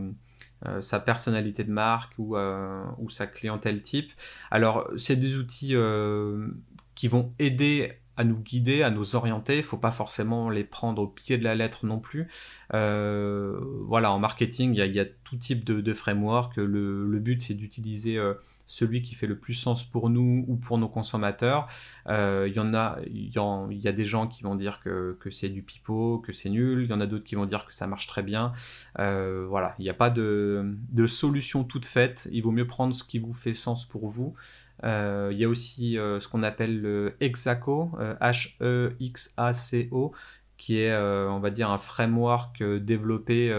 personnalité 1.06 1.64
de 1.64 1.72
marque 1.72 2.14
ou, 2.18 2.38
ou, 2.38 3.10
sa 3.10 3.28
clientèle 3.28 3.82
type. 3.82 4.12
Alors, 4.52 4.90
c'est 4.98 5.16
des 5.16 5.38
outils 5.38 5.76
qui 6.96 7.08
vont 7.08 7.34
aider 7.40 8.01
à 8.18 8.24
nous 8.24 8.38
guider, 8.38 8.84
à 8.84 8.92
nous 8.92 9.16
orienter. 9.16 9.58
Il 9.58 9.64
faut 9.64 9.78
pas 9.78 9.92
forcément 9.92 10.50
les 10.50 10.64
prendre 10.64 11.02
au 11.02 11.08
pied 11.08 11.38
de 11.38 11.44
la 11.44 11.56
lettre 11.56 11.86
non 11.86 12.00
plus. 12.00 12.28
Euh, 12.74 13.60
voilà, 13.88 14.12
en 14.12 14.20
marketing, 14.20 14.76
il 14.76 14.96
y, 14.96 15.00
a 15.00 15.06
tout 15.06 15.38
type 15.38 15.64
de, 15.64 15.94
framework. 15.94 16.58
Le, 16.58 17.20
but, 17.20 17.42
c'est 17.42 17.54
d'utiliser 17.54 18.18
euh, 18.18 18.34
celui 18.72 19.02
qui 19.02 19.16
fait 19.16 19.28
le 19.28 19.38
plus 19.38 19.54
sens 19.54 19.84
pour 19.84 20.10
nous 20.10 20.46
ou 20.48 20.56
pour 20.56 20.78
nos 20.78 20.88
consommateurs. 20.88 21.68
Euh, 22.08 22.48
il 22.48 22.54
y 22.56 22.60
en 22.60 22.74
a, 22.74 22.98
il 23.06 23.32
y, 23.32 23.88
a 23.88 23.92
des 23.92 24.06
gens 24.06 24.28
qui 24.28 24.44
vont 24.44 24.56
dire 24.56 24.80
que, 24.80 25.18
c'est 25.30 25.50
du 25.50 25.62
pipeau, 25.62 26.20
que 26.20 26.32
c'est 26.32 26.50
nul. 26.50 26.84
Il 26.84 26.90
y 26.90 26.94
en 26.94 27.02
a 27.02 27.06
d'autres 27.06 27.26
qui 27.26 27.36
vont 27.36 27.46
dire 27.46 27.66
que 27.66 27.74
ça 27.74 27.88
marche 27.88 28.08
très 28.08 28.24
bien. 28.24 28.54
voilà, 28.98 29.76
il 29.80 29.84
n'y 29.84 29.90
a 29.90 29.94
pas 29.94 30.10
de, 30.10 30.76
solution 31.08 31.64
toute 31.64 31.86
faite. 31.86 32.30
Il 32.32 32.42
vaut 32.44 32.52
mieux 32.52 32.68
prendre 32.68 32.96
ce 32.96 33.04
qui 33.04 33.20
vous 33.20 33.34
fait 33.34 33.54
sens 33.54 33.86
pour 33.86 34.08
vous. 34.08 34.36
Euh, 34.84 35.30
il 35.32 35.38
y 35.40 35.46
a 35.46 35.50
aussi 35.50 35.98
euh, 35.98 36.20
ce 36.20 36.28
qu'on 36.28 36.44
appelle 36.44 36.82
le 36.82 37.16
Hexaco, 37.20 37.92
H-E-X-A-C-O, 38.22 40.12
qui 40.58 40.80
est, 40.80 40.92
euh, 40.92 41.30
on 41.30 41.40
va 41.40 41.50
dire, 41.50 41.70
un 41.70 41.78
framework 41.78 42.64
développé 42.64 43.54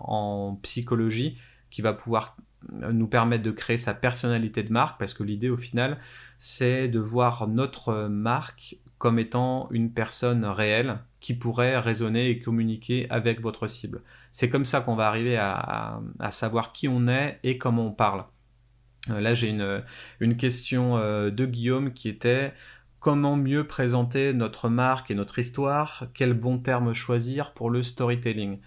en 0.00 0.58
psychologie 0.62 1.38
qui 1.70 1.82
va 1.82 1.92
pouvoir 1.92 2.36
nous 2.68 3.06
permettre 3.06 3.42
de 3.42 3.50
créer 3.50 3.78
sa 3.78 3.94
personnalité 3.94 4.62
de 4.62 4.72
marque, 4.72 4.98
parce 4.98 5.14
que 5.14 5.22
l'idée 5.22 5.48
au 5.48 5.56
final, 5.56 5.98
c'est 6.38 6.88
de 6.88 6.98
voir 6.98 7.48
notre 7.48 8.08
marque 8.08 8.76
comme 8.98 9.18
étant 9.18 9.68
une 9.70 9.92
personne 9.92 10.44
réelle 10.44 10.98
qui 11.20 11.34
pourrait 11.34 11.78
raisonner 11.78 12.28
et 12.28 12.38
communiquer 12.38 13.06
avec 13.10 13.40
votre 13.40 13.66
cible. 13.66 14.02
C'est 14.30 14.50
comme 14.50 14.66
ça 14.66 14.80
qu'on 14.82 14.94
va 14.94 15.06
arriver 15.06 15.38
à, 15.38 16.00
savoir 16.30 16.72
qui 16.72 16.86
on 16.86 17.08
est 17.08 17.38
et 17.42 17.56
comment 17.56 17.86
on 17.86 17.92
parle. 17.92 18.24
Euh, 19.08 19.20
là, 19.20 19.32
j'ai 19.32 19.48
une, 19.48 20.36
question 20.36 20.98
euh, 20.98 21.30
de 21.30 21.46
Guillaume 21.46 21.94
qui 21.94 22.10
était 22.10 22.52
comment 23.00 23.36
mieux 23.36 23.66
présenter 23.66 24.34
notre 24.34 24.68
marque 24.68 25.10
et 25.10 25.14
notre 25.14 25.38
histoire, 25.38 26.04
quel 26.12 26.34
bon 26.34 26.58
terme 26.58 26.92
choisir 26.92 27.54
pour 27.54 27.70
le 27.70 27.82
storytelling? 27.82 28.58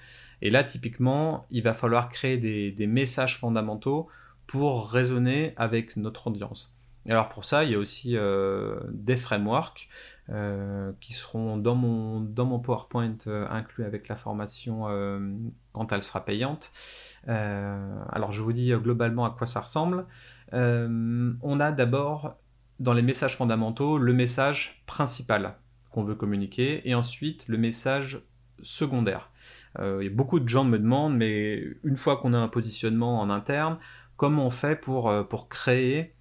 Et 0.43 0.49
là, 0.49 0.65
typiquement, 0.65 1.47
il 1.51 1.63
va 1.63 1.73
falloir 1.73 2.09
créer 2.09 2.37
des, 2.37 2.87
messages 2.87 3.39
fondamentaux 3.39 4.09
pour 4.45 4.89
raisonner 4.89 5.53
avec 5.55 5.95
notre 5.95 6.27
audience. 6.27 6.77
Alors 7.07 7.29
pour 7.29 7.45
ça, 7.45 7.63
il 7.63 7.71
y 7.71 7.75
a 7.75 7.79
aussi 7.79 8.17
euh, 8.17 8.77
des 8.91 9.15
frameworks 9.15 9.87
euh, 10.29 10.91
qui 10.99 11.13
seront 11.13 11.55
dans 11.57 11.75
mon, 11.75 12.19
dans 12.19 12.43
mon 12.45 12.59
PowerPoint 12.59 13.15
euh, 13.27 13.47
inclus 13.49 13.85
avec 13.85 14.09
la 14.09 14.15
formation 14.15 14.83
quand 15.71 15.91
elle 15.93 16.03
sera 16.03 16.25
payante. 16.25 16.71
alors 17.25 18.33
je 18.33 18.41
vous 18.41 18.53
dis 18.53 18.71
globalement 18.73 19.23
à 19.25 19.29
quoi 19.31 19.47
ça 19.47 19.61
ressemble. 19.61 20.05
on 20.51 21.59
a 21.59 21.71
d'abord 21.71 22.35
dans 22.79 22.93
les 22.93 23.01
messages 23.01 23.37
fondamentaux 23.37 23.97
le 23.97 24.13
message 24.13 24.83
principal 24.87 25.55
qu'on 25.89 26.03
veut 26.03 26.15
communiquer 26.15 26.87
et 26.87 26.95
ensuite 26.95 27.47
le 27.47 27.57
message 27.57 28.21
secondaire. 28.61 29.29
Euh, 29.79 30.09
beaucoup 30.11 30.39
de 30.39 30.47
gens 30.47 30.63
me 30.63 30.77
demandent, 30.77 31.15
mais 31.15 31.63
une 31.83 31.97
fois 31.97 32.17
qu'on 32.17 32.33
a 32.33 32.37
un 32.37 32.47
positionnement 32.47 33.19
en 33.19 33.29
interne, 33.29 33.77
comment 34.17 34.45
on 34.45 34.49
fait 34.49 34.75
pour, 34.75 35.09
euh, 35.09 35.23
créer 35.49 36.15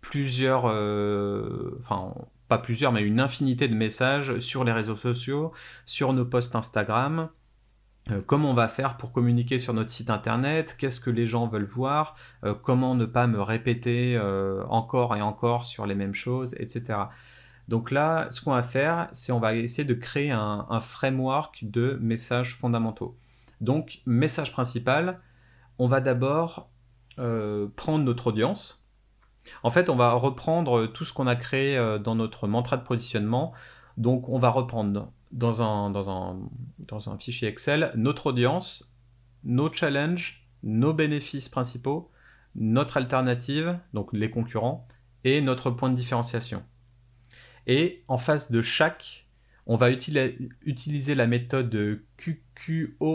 plusieurs, 0.00 0.66
euh, 0.66 1.76
enfin 1.78 2.14
pas 2.48 2.58
plusieurs, 2.58 2.92
mais 2.92 3.02
une 3.02 3.20
infinité 3.20 3.68
de 3.68 3.74
messages 3.74 4.38
sur 4.38 4.64
les 4.64 4.72
réseaux 4.72 4.96
sociaux, 4.96 5.52
sur 5.84 6.12
nos 6.12 6.24
posts 6.24 6.54
Instagram, 6.56 7.30
comment 8.26 8.50
on 8.50 8.54
va 8.54 8.66
faire 8.68 8.96
pour 8.96 9.12
communiquer 9.12 9.58
sur 9.58 9.74
notre 9.74 9.90
site 9.90 10.10
internet, 10.10 10.76
qu'est-ce 10.76 11.00
que 11.00 11.08
les 11.08 11.24
gens 11.24 11.46
veulent 11.46 11.64
voir, 11.64 12.16
comment 12.62 12.94
ne 12.96 13.06
pas 13.06 13.26
me 13.26 13.40
répéter 13.40 14.20
encore 14.68 15.16
et 15.16 15.22
encore 15.22 15.64
sur 15.64 15.86
les 15.86 15.94
mêmes 15.94 16.14
choses, 16.14 16.54
etc. 16.58 17.04
Donc 17.68 17.90
là, 17.90 18.28
ce 18.30 18.40
qu'on 18.40 18.52
va 18.52 18.62
faire, 18.62 19.08
c'est 19.12 19.32
on 19.32 19.40
va 19.40 19.54
essayer 19.54 19.84
de 19.84 19.94
créer 19.94 20.30
un, 20.30 20.80
framework 20.80 21.60
de 21.62 21.98
messages 22.00 22.54
fondamentaux. 22.54 23.16
Donc, 23.60 24.00
message 24.06 24.52
principal, 24.52 25.20
on 25.78 25.86
va 25.86 26.00
d'abord 26.00 26.70
euh, 27.18 27.68
prendre 27.76 28.04
notre 28.04 28.28
audience. 28.28 28.84
En 29.62 29.70
fait, 29.70 29.88
on 29.88 29.96
va 29.96 30.12
reprendre 30.12 30.86
tout 30.86 31.04
ce 31.04 31.12
qu'on 31.12 31.26
a 31.26 31.36
créé 31.36 31.76
euh, 31.76 31.98
dans 31.98 32.14
notre 32.14 32.48
mantra 32.48 32.76
de 32.76 32.82
positionnement. 32.82 33.52
Donc, 33.96 34.28
on 34.28 34.38
va 34.38 34.48
reprendre 34.48 35.12
dans 35.32 35.62
un, 35.62 37.18
fichier 37.18 37.48
Excel 37.48 37.92
notre 37.96 38.26
audience, 38.26 38.94
nos 39.44 39.72
challenges, 39.72 40.48
nos 40.62 40.92
bénéfices 40.92 41.48
principaux, 41.48 42.10
notre 42.54 42.98
alternative, 42.98 43.78
donc 43.94 44.12
les 44.12 44.30
concurrents, 44.30 44.86
et 45.24 45.40
notre 45.40 45.70
point 45.70 45.90
de 45.90 45.96
différenciation. 45.96 46.62
Et 47.66 48.02
en 48.08 48.18
face 48.18 48.50
de 48.50 48.62
chaque, 48.62 49.26
on 49.66 49.76
va 49.76 49.90
utiliser 49.90 51.14
la 51.14 51.26
méthode 51.26 52.00
QQOQCP, 52.16 53.06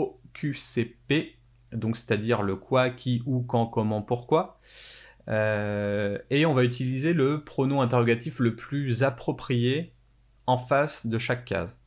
donc 1.72 1.96
c'est-à-dire 1.96 2.42
le 2.42 2.56
quoi, 2.56 2.90
qui, 2.90 3.22
où, 3.26 3.42
quand, 3.42 3.66
comment, 3.66 4.02
pourquoi. 4.02 4.60
Euh, 5.28 6.18
et 6.30 6.46
on 6.46 6.54
va 6.54 6.64
utiliser 6.64 7.12
le 7.12 7.44
pronom 7.44 7.82
interrogatif 7.82 8.38
le 8.38 8.56
plus 8.56 9.02
approprié 9.02 9.92
en 10.46 10.56
face 10.56 11.06
de 11.06 11.18
chaque 11.18 11.44
case. 11.44 11.78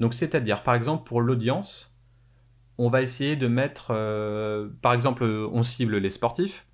Donc 0.00 0.14
c'est-à-dire, 0.14 0.64
par 0.64 0.74
exemple, 0.74 1.04
pour 1.04 1.20
l'audience, 1.20 1.96
on 2.78 2.88
va 2.88 3.02
essayer 3.02 3.36
de 3.36 3.46
mettre, 3.46 3.92
euh, 3.92 4.68
par 4.82 4.92
exemple, 4.92 5.22
on 5.24 5.62
cible 5.62 5.98
les 5.98 6.10
sportifs, 6.10 6.66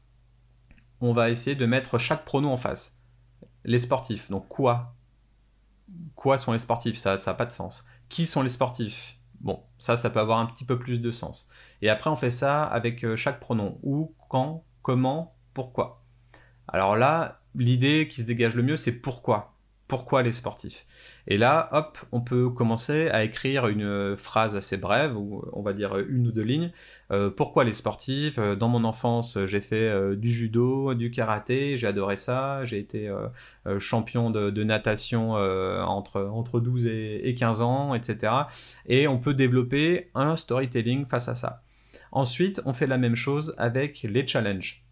on 1.02 1.12
va 1.12 1.28
essayer 1.28 1.56
de 1.56 1.66
mettre 1.66 1.98
chaque 1.98 2.24
pronom 2.24 2.52
en 2.52 2.56
face. 2.56 2.98
Les 3.64 3.78
sportifs, 3.78 4.30
donc 4.30 4.48
quoi, 4.48 4.94
quoi 6.14 6.38
sont 6.38 6.52
les 6.52 6.58
sportifs 6.58 6.98
Ça 6.98 7.16
n'a 7.16 7.34
pas 7.34 7.46
de 7.46 7.52
sens. 7.52 7.86
Qui 8.08 8.26
sont 8.26 8.42
les 8.42 8.48
sportifs? 8.48 9.18
Bon, 9.40 9.62
ça, 9.78 9.96
ça 9.96 10.10
peut 10.10 10.20
avoir 10.20 10.38
un 10.38 10.46
petit 10.46 10.64
peu 10.64 10.78
plus 10.78 11.00
de 11.00 11.10
sens. 11.10 11.48
Et 11.80 11.88
après, 11.88 12.10
on 12.10 12.16
fait 12.16 12.30
ça 12.30 12.64
avec 12.64 13.04
euh, 13.04 13.16
chaque 13.16 13.40
pronom. 13.40 13.78
Où, 13.82 14.14
quand, 14.28 14.64
comment, 14.82 15.34
pourquoi? 15.54 16.04
Alors 16.68 16.96
là, 16.96 17.40
l'idée 17.54 18.06
qui 18.08 18.20
se 18.20 18.26
dégage 18.26 18.54
le 18.54 18.62
mieux, 18.62 18.76
c'est 18.76 18.92
pourquoi 18.92 19.54
pourquoi 19.90 20.22
les 20.22 20.30
sportifs. 20.30 20.86
Et 21.26 21.36
là, 21.36 21.68
hop, 21.72 21.98
on 22.12 22.20
peut 22.20 22.48
commencer 22.48 23.08
à 23.08 23.24
écrire 23.24 23.66
une 23.66 24.14
phrase 24.14 24.54
assez 24.54 24.76
brève, 24.76 25.16
ou 25.16 25.42
on 25.52 25.62
va 25.62 25.72
dire 25.72 25.98
une 25.98 26.28
ou 26.28 26.30
deux 26.30 26.44
lignes. 26.44 26.70
Euh, 27.10 27.28
pourquoi 27.28 27.64
les 27.64 27.72
sportifs 27.72 28.38
euh, 28.38 28.54
Dans 28.54 28.68
mon 28.68 28.84
enfance, 28.84 29.36
j'ai 29.46 29.60
fait 29.60 29.88
euh, 29.88 30.14
du 30.14 30.30
judo, 30.30 30.94
du 30.94 31.10
karaté, 31.10 31.76
j'ai 31.76 31.88
adoré 31.88 32.14
ça, 32.14 32.62
j'ai 32.62 32.78
été 32.78 33.12
champion 33.80 34.30
de, 34.30 34.62
natation 34.62 35.32
entre, 35.32 36.22
entre 36.22 36.60
12 36.60 36.86
et, 36.86 37.28
et 37.28 37.34
15 37.34 37.60
ans, 37.60 37.94
etc. 37.94 38.32
Et 38.86 39.08
on 39.08 39.18
peut 39.18 39.34
développer 39.34 40.12
un 40.14 40.36
storytelling 40.36 41.04
face 41.04 41.28
à 41.28 41.34
ça. 41.34 41.64
Ensuite, 42.12 42.62
on 42.64 42.72
fait 42.72 42.86
la 42.86 42.96
même 42.96 43.16
chose 43.16 43.56
avec 43.58 44.02
les 44.02 44.24
challenges. 44.24 44.84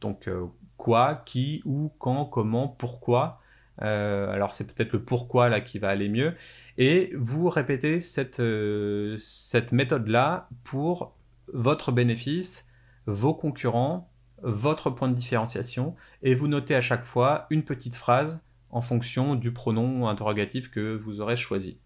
Donc, 0.00 0.30
quoi, 0.76 1.22
qui, 1.26 1.60
où, 1.64 1.90
quand, 1.98 2.24
comment, 2.26 2.68
pourquoi 2.68 3.40
euh, 3.82 4.30
alors 4.32 4.54
c'est 4.54 4.66
peut-être 4.66 4.92
le 4.92 5.02
pourquoi 5.02 5.48
là 5.48 5.60
qui 5.60 5.78
va 5.78 5.88
aller 5.88 6.08
mieux. 6.08 6.34
Et 6.76 7.12
vous 7.16 7.48
répétez 7.48 8.00
cette, 8.00 8.40
euh, 8.40 9.16
cette 9.20 9.72
méthode-là 9.72 10.48
pour 10.64 11.16
votre 11.52 11.92
bénéfice, 11.92 12.70
vos 13.06 13.34
concurrents, 13.34 14.10
votre 14.42 14.90
point 14.90 15.08
de 15.08 15.14
différenciation, 15.14 15.94
et 16.22 16.34
vous 16.34 16.48
notez 16.48 16.74
à 16.74 16.80
chaque 16.80 17.04
fois 17.04 17.46
une 17.50 17.64
petite 17.64 17.96
phrase 17.96 18.44
en 18.70 18.80
fonction 18.80 19.34
du 19.34 19.52
pronom 19.52 20.06
interrogatif 20.08 20.70
que 20.70 20.96
vous 20.96 21.20
aurez 21.20 21.36
choisi. 21.36 21.80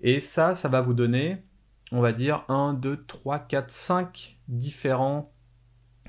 Et 0.00 0.20
ça, 0.20 0.54
ça 0.54 0.68
va 0.68 0.80
vous 0.80 0.94
donner, 0.94 1.42
on 1.90 2.00
va 2.00 2.12
dire, 2.12 2.44
1, 2.48 2.74
2, 2.74 3.04
3, 3.06 3.38
4, 3.38 3.70
5 3.70 4.38
différents 4.48 5.32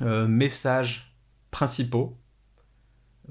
euh, 0.01 0.27
messages 0.27 1.15
principaux 1.51 2.17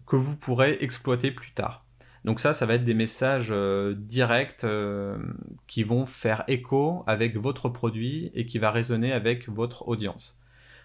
que 0.06 0.16
vous 0.16 0.36
pourrez 0.36 0.78
exploiter 0.80 1.30
plus 1.30 1.52
tard. 1.52 1.84
Donc 2.24 2.38
ça, 2.38 2.54
ça 2.54 2.66
va 2.66 2.74
être 2.74 2.84
des 2.84 2.94
messages 2.94 3.48
euh, 3.50 3.94
directs 3.94 4.64
euh, 4.64 5.18
qui 5.66 5.82
vont 5.82 6.06
faire 6.06 6.44
écho 6.46 7.02
avec 7.06 7.36
votre 7.36 7.68
produit 7.68 8.30
et 8.34 8.46
qui 8.46 8.58
va 8.58 8.70
résonner 8.70 9.12
avec 9.12 9.48
votre 9.48 9.88
audience. 9.88 10.38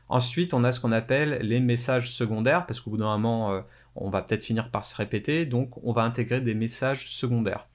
Ensuite, 0.10 0.54
on 0.54 0.64
a 0.64 0.72
ce 0.72 0.80
qu'on 0.80 0.92
appelle 0.92 1.40
les 1.42 1.60
messages 1.60 2.12
secondaires, 2.14 2.66
parce 2.66 2.80
qu'au 2.80 2.92
bout 2.92 2.98
d'un 2.98 3.18
moment, 3.18 3.52
euh, 3.52 3.62
on 3.96 4.10
va 4.10 4.22
peut-être 4.22 4.44
finir 4.44 4.72
par 4.72 4.86
se 4.86 4.96
répéter, 4.96 5.46
donc 5.46 5.78
on 5.84 5.92
va 5.92 6.04
intégrer 6.04 6.42
des 6.42 6.56
messages 6.56 7.10
secondaires. 7.10 7.68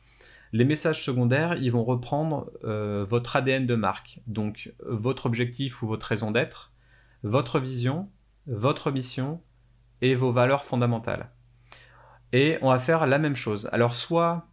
Les 0.52 0.64
messages 0.64 1.02
secondaires, 1.02 1.56
ils 1.56 1.72
vont 1.72 1.82
reprendre 1.82 2.50
votre 2.62 3.36
ADN 3.36 3.66
de 3.66 3.74
marque, 3.74 4.20
donc 4.26 4.74
votre 4.86 5.24
objectif 5.24 5.82
ou 5.82 5.86
votre 5.86 6.04
raison 6.04 6.30
d'être, 6.30 6.74
votre 7.22 7.58
vision, 7.58 8.10
votre 8.46 8.90
mission, 8.90 9.40
et 10.02 10.14
vos 10.14 10.32
valeurs 10.32 10.64
fondamentales. 10.64 11.30
Et 12.32 12.58
on 12.60 12.70
va 12.70 12.78
faire 12.78 13.06
la 13.06 13.18
même 13.18 13.36
chose. 13.36 13.70
Alors 13.72 13.96
soit 13.96 14.48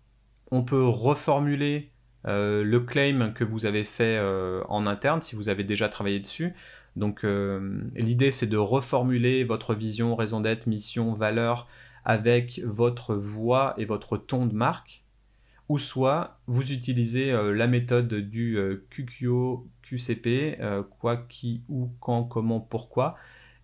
on 0.51 0.63
peut 0.63 0.85
reformuler 0.85 1.91
euh, 2.27 2.63
le 2.63 2.79
claim 2.79 3.31
que 3.33 3.43
vous 3.43 3.65
avez 3.65 3.83
fait 3.83 4.17
euh, 4.17 4.63
en 4.67 4.85
interne 4.85 5.21
si 5.21 5.35
vous 5.35 5.49
avez 5.49 5.63
déjà 5.63 5.89
travaillé 5.89 6.19
dessus. 6.19 6.53
Donc 6.95 7.23
euh, 7.23 7.81
l'idée 7.95 8.31
c'est 8.31 8.47
de 8.47 8.57
reformuler 8.57 9.43
votre 9.43 9.73
vision, 9.73 10.15
raison 10.15 10.39
d'être, 10.39 10.67
mission, 10.67 11.13
valeur 11.13 11.67
avec 12.05 12.61
votre 12.63 13.15
voix 13.15 13.73
et 13.77 13.85
votre 13.85 14.17
ton 14.17 14.45
de 14.45 14.53
marque. 14.53 15.03
Ou 15.67 15.77
soit 15.77 16.39
vous 16.47 16.71
utilisez 16.71 17.31
la 17.31 17.67
méthode 17.67 18.11
du 18.11 18.57
QQO 18.89 19.67
QCP, 19.83 20.57
quoi, 20.97 21.17
qui, 21.17 21.61
où, 21.69 21.91
quand, 21.99 22.23
comment, 22.23 22.59
pourquoi, 22.59 23.15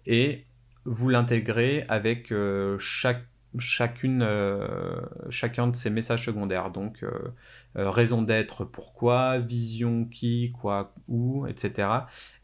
et 0.05 0.45
vous 0.85 1.09
l'intégrez 1.09 1.83
avec 1.89 2.31
euh, 2.31 2.77
chacune, 2.79 4.21
euh, 4.21 5.01
chacun 5.29 5.67
de 5.67 5.75
ces 5.75 5.89
messages 5.89 6.25
secondaires. 6.25 6.71
Donc, 6.71 7.03
euh, 7.03 7.33
raison 7.75 8.21
d'être, 8.21 8.63
pourquoi, 8.63 9.39
vision, 9.39 10.05
qui, 10.05 10.53
quoi, 10.59 10.93
où, 11.07 11.47
etc. 11.47 11.89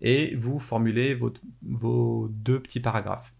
Et 0.01 0.35
vous 0.35 0.59
formulez 0.59 1.13
vos 1.13 2.27
deux 2.31 2.59
petits 2.59 2.79
paragraphes. 2.79 3.33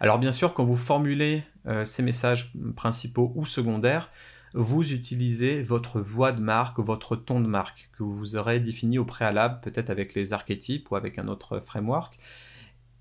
Alors 0.00 0.18
bien 0.18 0.32
sûr, 0.32 0.52
quand 0.52 0.64
vous 0.64 0.76
formulez 0.76 1.44
ces 1.84 2.02
messages 2.02 2.52
principaux 2.76 3.32
ou 3.36 3.46
secondaires, 3.46 4.10
vous 4.52 4.92
utilisez 4.92 5.62
votre 5.62 5.98
voix 6.00 6.32
de 6.32 6.42
marque, 6.42 6.78
votre 6.78 7.16
ton 7.16 7.40
de 7.40 7.46
marque, 7.46 7.88
que 7.96 8.02
vous 8.02 8.36
aurez 8.36 8.60
défini 8.60 8.98
au 8.98 9.06
préalable, 9.06 9.60
peut-être 9.62 9.88
avec 9.88 10.12
les 10.12 10.34
archétypes 10.34 10.90
ou 10.90 10.96
avec 10.96 11.18
un 11.18 11.26
autre 11.26 11.58
framework. 11.60 12.18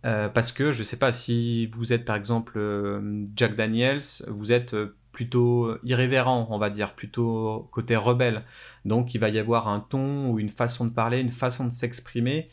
Euh, 0.06 0.30
parce 0.30 0.52
que 0.52 0.72
je 0.72 0.80
ne 0.80 0.84
sais 0.84 0.98
pas 0.98 1.12
si 1.12 1.68
vous 1.68 1.94
êtes 1.94 2.06
par 2.06 2.16
exemple 2.16 2.54
euh, 2.58 3.26
Jack 3.36 3.56
Daniels, 3.56 4.02
vous 4.28 4.52
êtes 4.52 4.74
euh, 4.74 4.96
plutôt 5.12 5.78
irrévérent, 5.84 6.48
on 6.50 6.58
va 6.58 6.70
dire, 6.70 6.96
plutôt 6.96 7.68
côté 7.72 7.96
rebelle. 7.96 8.44
Donc 8.86 9.14
il 9.14 9.20
va 9.20 9.30
y 9.30 9.40
avoir 9.40 9.68
un 9.68 9.82
ton 9.82 10.30
ou 10.30 10.40
une 10.40 10.50
façon 10.50 10.86
de 10.86 10.92
parler, 10.92 11.20
une 11.20 11.32
façon 11.32 11.66
de 11.66 11.72
s'exprimer 11.72 12.48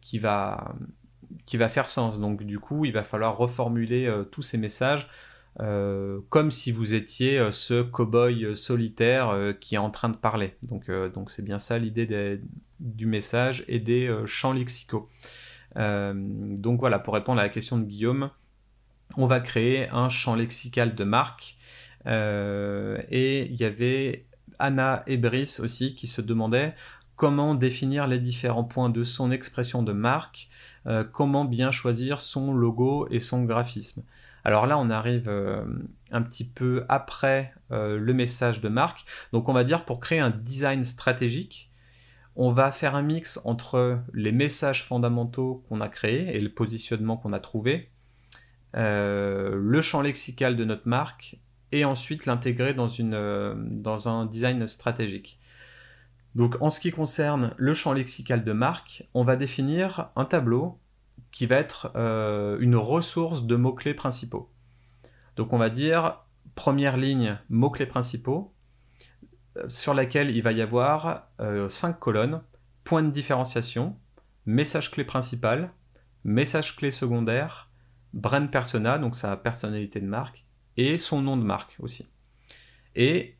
qui 0.00 0.18
va 0.18 0.74
qui 1.46 1.56
va 1.56 1.68
faire 1.68 1.88
sens. 1.88 2.18
Donc 2.18 2.42
du 2.42 2.58
coup, 2.58 2.84
il 2.84 2.92
va 2.92 3.04
falloir 3.04 3.36
reformuler 3.36 4.12
tous 4.32 4.42
ces 4.42 4.58
messages 4.58 5.08
comme 5.56 6.50
si 6.50 6.72
vous 6.72 6.94
étiez 6.94 7.48
ce 7.52 7.82
cow-boy 7.82 8.56
solitaire 8.56 9.54
qui 9.60 9.76
est 9.76 9.78
en 9.78 9.90
train 9.90 10.08
de 10.08 10.16
parler. 10.16 10.56
Donc 10.64 10.90
donc 11.14 11.30
c'est 11.30 11.44
bien 11.44 11.58
ça 11.58 11.78
l'idée 11.78 12.40
du 12.80 13.06
message 13.06 13.64
et 13.68 13.78
des 13.78 14.12
champs 14.26 14.52
lexicaux. 14.52 15.08
Donc 15.74 16.80
voilà, 16.80 16.98
pour 16.98 17.14
répondre 17.14 17.40
à 17.40 17.44
la 17.44 17.48
question 17.48 17.78
de 17.78 17.84
Guillaume, 17.84 18.30
on 19.16 19.26
va 19.26 19.40
créer 19.40 19.88
un 19.90 20.08
champ 20.08 20.34
lexical 20.34 20.94
de 20.94 21.04
marque. 21.04 21.56
et 22.06 23.48
il 23.50 23.60
y 23.60 23.64
avait 23.64 24.26
Anna 24.58 25.02
et 25.06 25.16
Brice 25.16 25.60
aussi 25.60 25.94
qui 25.94 26.06
se 26.06 26.20
demandaient 26.20 26.74
comment 27.16 27.54
définir 27.54 28.06
les 28.06 28.18
différents 28.18 28.64
points 28.64 28.90
de 28.90 29.04
son 29.04 29.30
expression 29.30 29.82
de 29.82 29.92
marque, 29.92 30.48
comment 31.12 31.44
bien 31.44 31.70
choisir 31.70 32.20
son 32.20 32.52
logo 32.52 33.06
et 33.10 33.20
son 33.20 33.44
graphisme. 33.44 34.02
Alors 34.44 34.66
là, 34.66 34.78
on 34.78 34.90
arrive 34.90 35.28
euh, 35.28 35.64
un 36.10 36.22
petit 36.22 36.44
peu 36.44 36.84
après 36.88 37.54
euh, 37.70 37.98
le 37.98 38.12
message 38.12 38.60
de 38.60 38.68
marque. 38.68 39.04
Donc 39.32 39.48
on 39.48 39.52
va 39.52 39.64
dire 39.64 39.84
pour 39.84 40.00
créer 40.00 40.18
un 40.18 40.30
design 40.30 40.84
stratégique, 40.84 41.70
on 42.36 42.50
va 42.50 42.72
faire 42.72 42.94
un 42.94 43.02
mix 43.02 43.40
entre 43.44 44.00
les 44.14 44.32
messages 44.32 44.84
fondamentaux 44.84 45.64
qu'on 45.68 45.80
a 45.80 45.88
créés 45.88 46.36
et 46.36 46.40
le 46.40 46.48
positionnement 46.48 47.16
qu'on 47.16 47.32
a 47.32 47.40
trouvé, 47.40 47.90
euh, 48.76 49.54
le 49.54 49.82
champ 49.82 50.00
lexical 50.00 50.56
de 50.56 50.64
notre 50.64 50.88
marque 50.88 51.36
et 51.72 51.84
ensuite 51.84 52.26
l'intégrer 52.26 52.74
dans, 52.74 52.88
dans 52.88 54.08
un 54.08 54.26
design 54.26 54.66
stratégique. 54.66 55.38
Donc 56.34 56.56
en 56.60 56.70
ce 56.70 56.80
qui 56.80 56.90
concerne 56.90 57.54
le 57.58 57.74
champ 57.74 57.92
lexical 57.92 58.44
de 58.44 58.52
marque, 58.52 59.06
on 59.12 59.24
va 59.24 59.36
définir 59.36 60.10
un 60.16 60.24
tableau 60.24 60.78
qui 61.30 61.46
va 61.46 61.56
être 61.56 61.92
euh, 61.96 62.58
une 62.60 62.76
ressource 62.76 63.46
de 63.46 63.56
mots-clés 63.56 63.94
principaux. 63.94 64.50
Donc 65.36 65.52
on 65.52 65.58
va 65.58 65.70
dire 65.70 66.24
première 66.54 66.96
ligne 66.96 67.38
mots-clés 67.48 67.86
principaux 67.86 68.52
euh, 68.52 68.61
sur 69.68 69.94
laquelle 69.94 70.30
il 70.30 70.42
va 70.42 70.52
y 70.52 70.62
avoir 70.62 71.28
euh, 71.40 71.68
cinq 71.68 71.98
colonnes, 71.98 72.42
point 72.84 73.02
de 73.02 73.10
différenciation, 73.10 73.96
message 74.46 74.90
clé 74.90 75.04
principal, 75.04 75.72
message 76.24 76.76
clé 76.76 76.90
secondaire, 76.90 77.70
brand 78.12 78.50
persona, 78.50 78.98
donc 78.98 79.16
sa 79.16 79.36
personnalité 79.36 80.00
de 80.00 80.06
marque, 80.06 80.44
et 80.76 80.98
son 80.98 81.22
nom 81.22 81.36
de 81.36 81.44
marque 81.44 81.76
aussi. 81.80 82.08
Et 82.94 83.36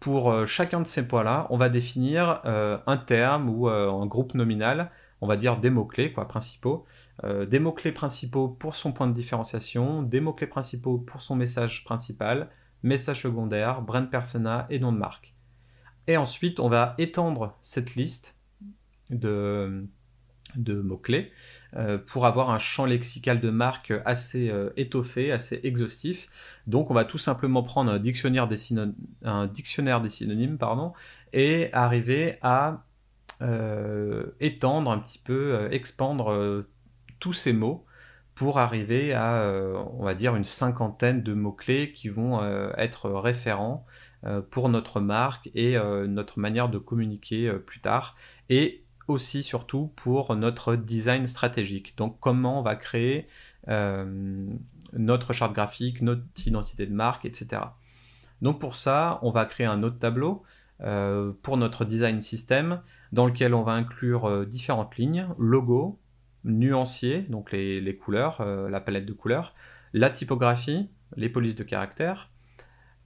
pour 0.00 0.46
chacun 0.46 0.80
de 0.80 0.86
ces 0.86 1.08
points-là, 1.08 1.46
on 1.50 1.56
va 1.56 1.68
définir 1.68 2.42
un 2.44 2.96
terme 2.96 3.48
ou 3.48 3.68
un 3.68 4.06
groupe 4.06 4.34
nominal, 4.34 4.90
on 5.24 5.26
va 5.26 5.36
dire 5.38 5.56
des 5.56 5.70
mots-clés 5.70 6.12
quoi, 6.12 6.28
principaux, 6.28 6.84
euh, 7.24 7.46
des 7.46 7.58
mots-clés 7.58 7.92
principaux 7.92 8.48
pour 8.48 8.76
son 8.76 8.92
point 8.92 9.06
de 9.06 9.14
différenciation, 9.14 10.02
des 10.02 10.20
mots-clés 10.20 10.46
principaux 10.46 10.98
pour 10.98 11.22
son 11.22 11.34
message 11.34 11.84
principal, 11.84 12.50
message 12.84 13.22
secondaire, 13.22 13.82
brand 13.82 14.08
persona 14.08 14.66
et 14.70 14.78
nom 14.78 14.92
de 14.92 14.98
marque. 14.98 15.34
Et 16.06 16.16
ensuite, 16.16 16.60
on 16.60 16.68
va 16.68 16.94
étendre 16.98 17.56
cette 17.62 17.96
liste 17.96 18.36
de, 19.10 19.88
mots-clés 20.56 21.32
euh, 21.74 21.98
pour 21.98 22.26
avoir 22.26 22.50
un 22.50 22.58
champ 22.58 22.84
lexical 22.84 23.40
de 23.40 23.50
marque 23.50 23.92
assez 24.04 24.50
euh, 24.50 24.70
étoffé, 24.76 25.32
assez 25.32 25.60
exhaustif. 25.64 26.28
Donc 26.66 26.90
on 26.90 26.94
va 26.94 27.04
tout 27.04 27.18
simplement 27.18 27.62
prendre 27.62 27.90
un 27.90 27.98
dictionnaire 27.98 28.46
des, 28.46 28.58
dictionnaire 29.52 30.00
des 30.00 30.10
synonymes 30.10 30.58
et 31.32 31.70
arriver 31.72 32.38
à 32.42 32.84
étendre 34.40 34.90
un 34.90 34.98
petit 34.98 35.18
peu, 35.18 35.68
expandre 35.70 36.64
tous 37.18 37.34
ces 37.34 37.52
mots 37.52 37.84
pour 38.34 38.58
arriver 38.58 39.12
à, 39.12 39.36
euh, 39.36 39.82
on 39.92 40.04
va 40.04 40.14
dire, 40.14 40.34
une 40.34 40.44
cinquantaine 40.44 41.22
de 41.22 41.34
mots-clés 41.34 41.92
qui 41.92 42.08
vont 42.08 42.42
euh, 42.42 42.72
être 42.76 43.10
référents 43.10 43.86
euh, 44.24 44.42
pour 44.42 44.68
notre 44.68 45.00
marque 45.00 45.50
et 45.54 45.76
notre 46.08 46.38
manière 46.38 46.68
de 46.68 46.78
communiquer 46.78 47.52
plus 47.66 47.80
tard. 47.80 48.16
Et 48.48 48.84
aussi, 49.06 49.42
surtout, 49.42 49.92
pour 49.96 50.34
notre 50.34 50.76
design 50.76 51.26
stratégique. 51.26 51.96
Donc, 51.96 52.18
comment 52.20 52.60
on 52.60 52.62
va 52.62 52.74
créer 52.74 53.28
notre 54.92 55.32
charte 55.32 55.52
graphique, 55.52 56.02
notre 56.02 56.22
identité 56.46 56.86
de 56.86 56.94
marque, 56.94 57.24
etc. 57.24 57.62
Donc, 58.40 58.60
pour 58.60 58.76
ça, 58.76 59.18
on 59.22 59.30
va 59.30 59.44
créer 59.44 59.66
un 59.66 59.82
autre 59.82 59.98
tableau 59.98 60.42
pour 61.42 61.56
notre 61.56 61.84
design 61.84 62.20
système 62.20 62.80
dans 63.12 63.26
lequel 63.26 63.54
on 63.54 63.62
va 63.62 63.72
inclure 63.72 64.46
différentes 64.46 64.96
lignes, 64.96 65.28
logo, 65.38 66.00
nuancier, 66.44 67.20
donc 67.22 67.52
les, 67.52 67.96
couleurs, 67.96 68.40
euh, 68.40 68.68
la 68.68 68.80
palette 68.80 69.06
de 69.06 69.12
couleurs, 69.12 69.54
la 69.92 70.10
typographie, 70.10 70.88
les 71.16 71.28
polices 71.28 71.56
de 71.56 71.62
caractère, 71.62 72.30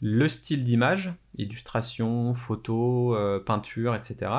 le 0.00 0.28
style 0.28 0.64
d'image, 0.64 1.12
illustration, 1.36 2.32
photo, 2.32 3.14
euh, 3.16 3.40
peinture, 3.40 3.94
etc. 3.94 4.30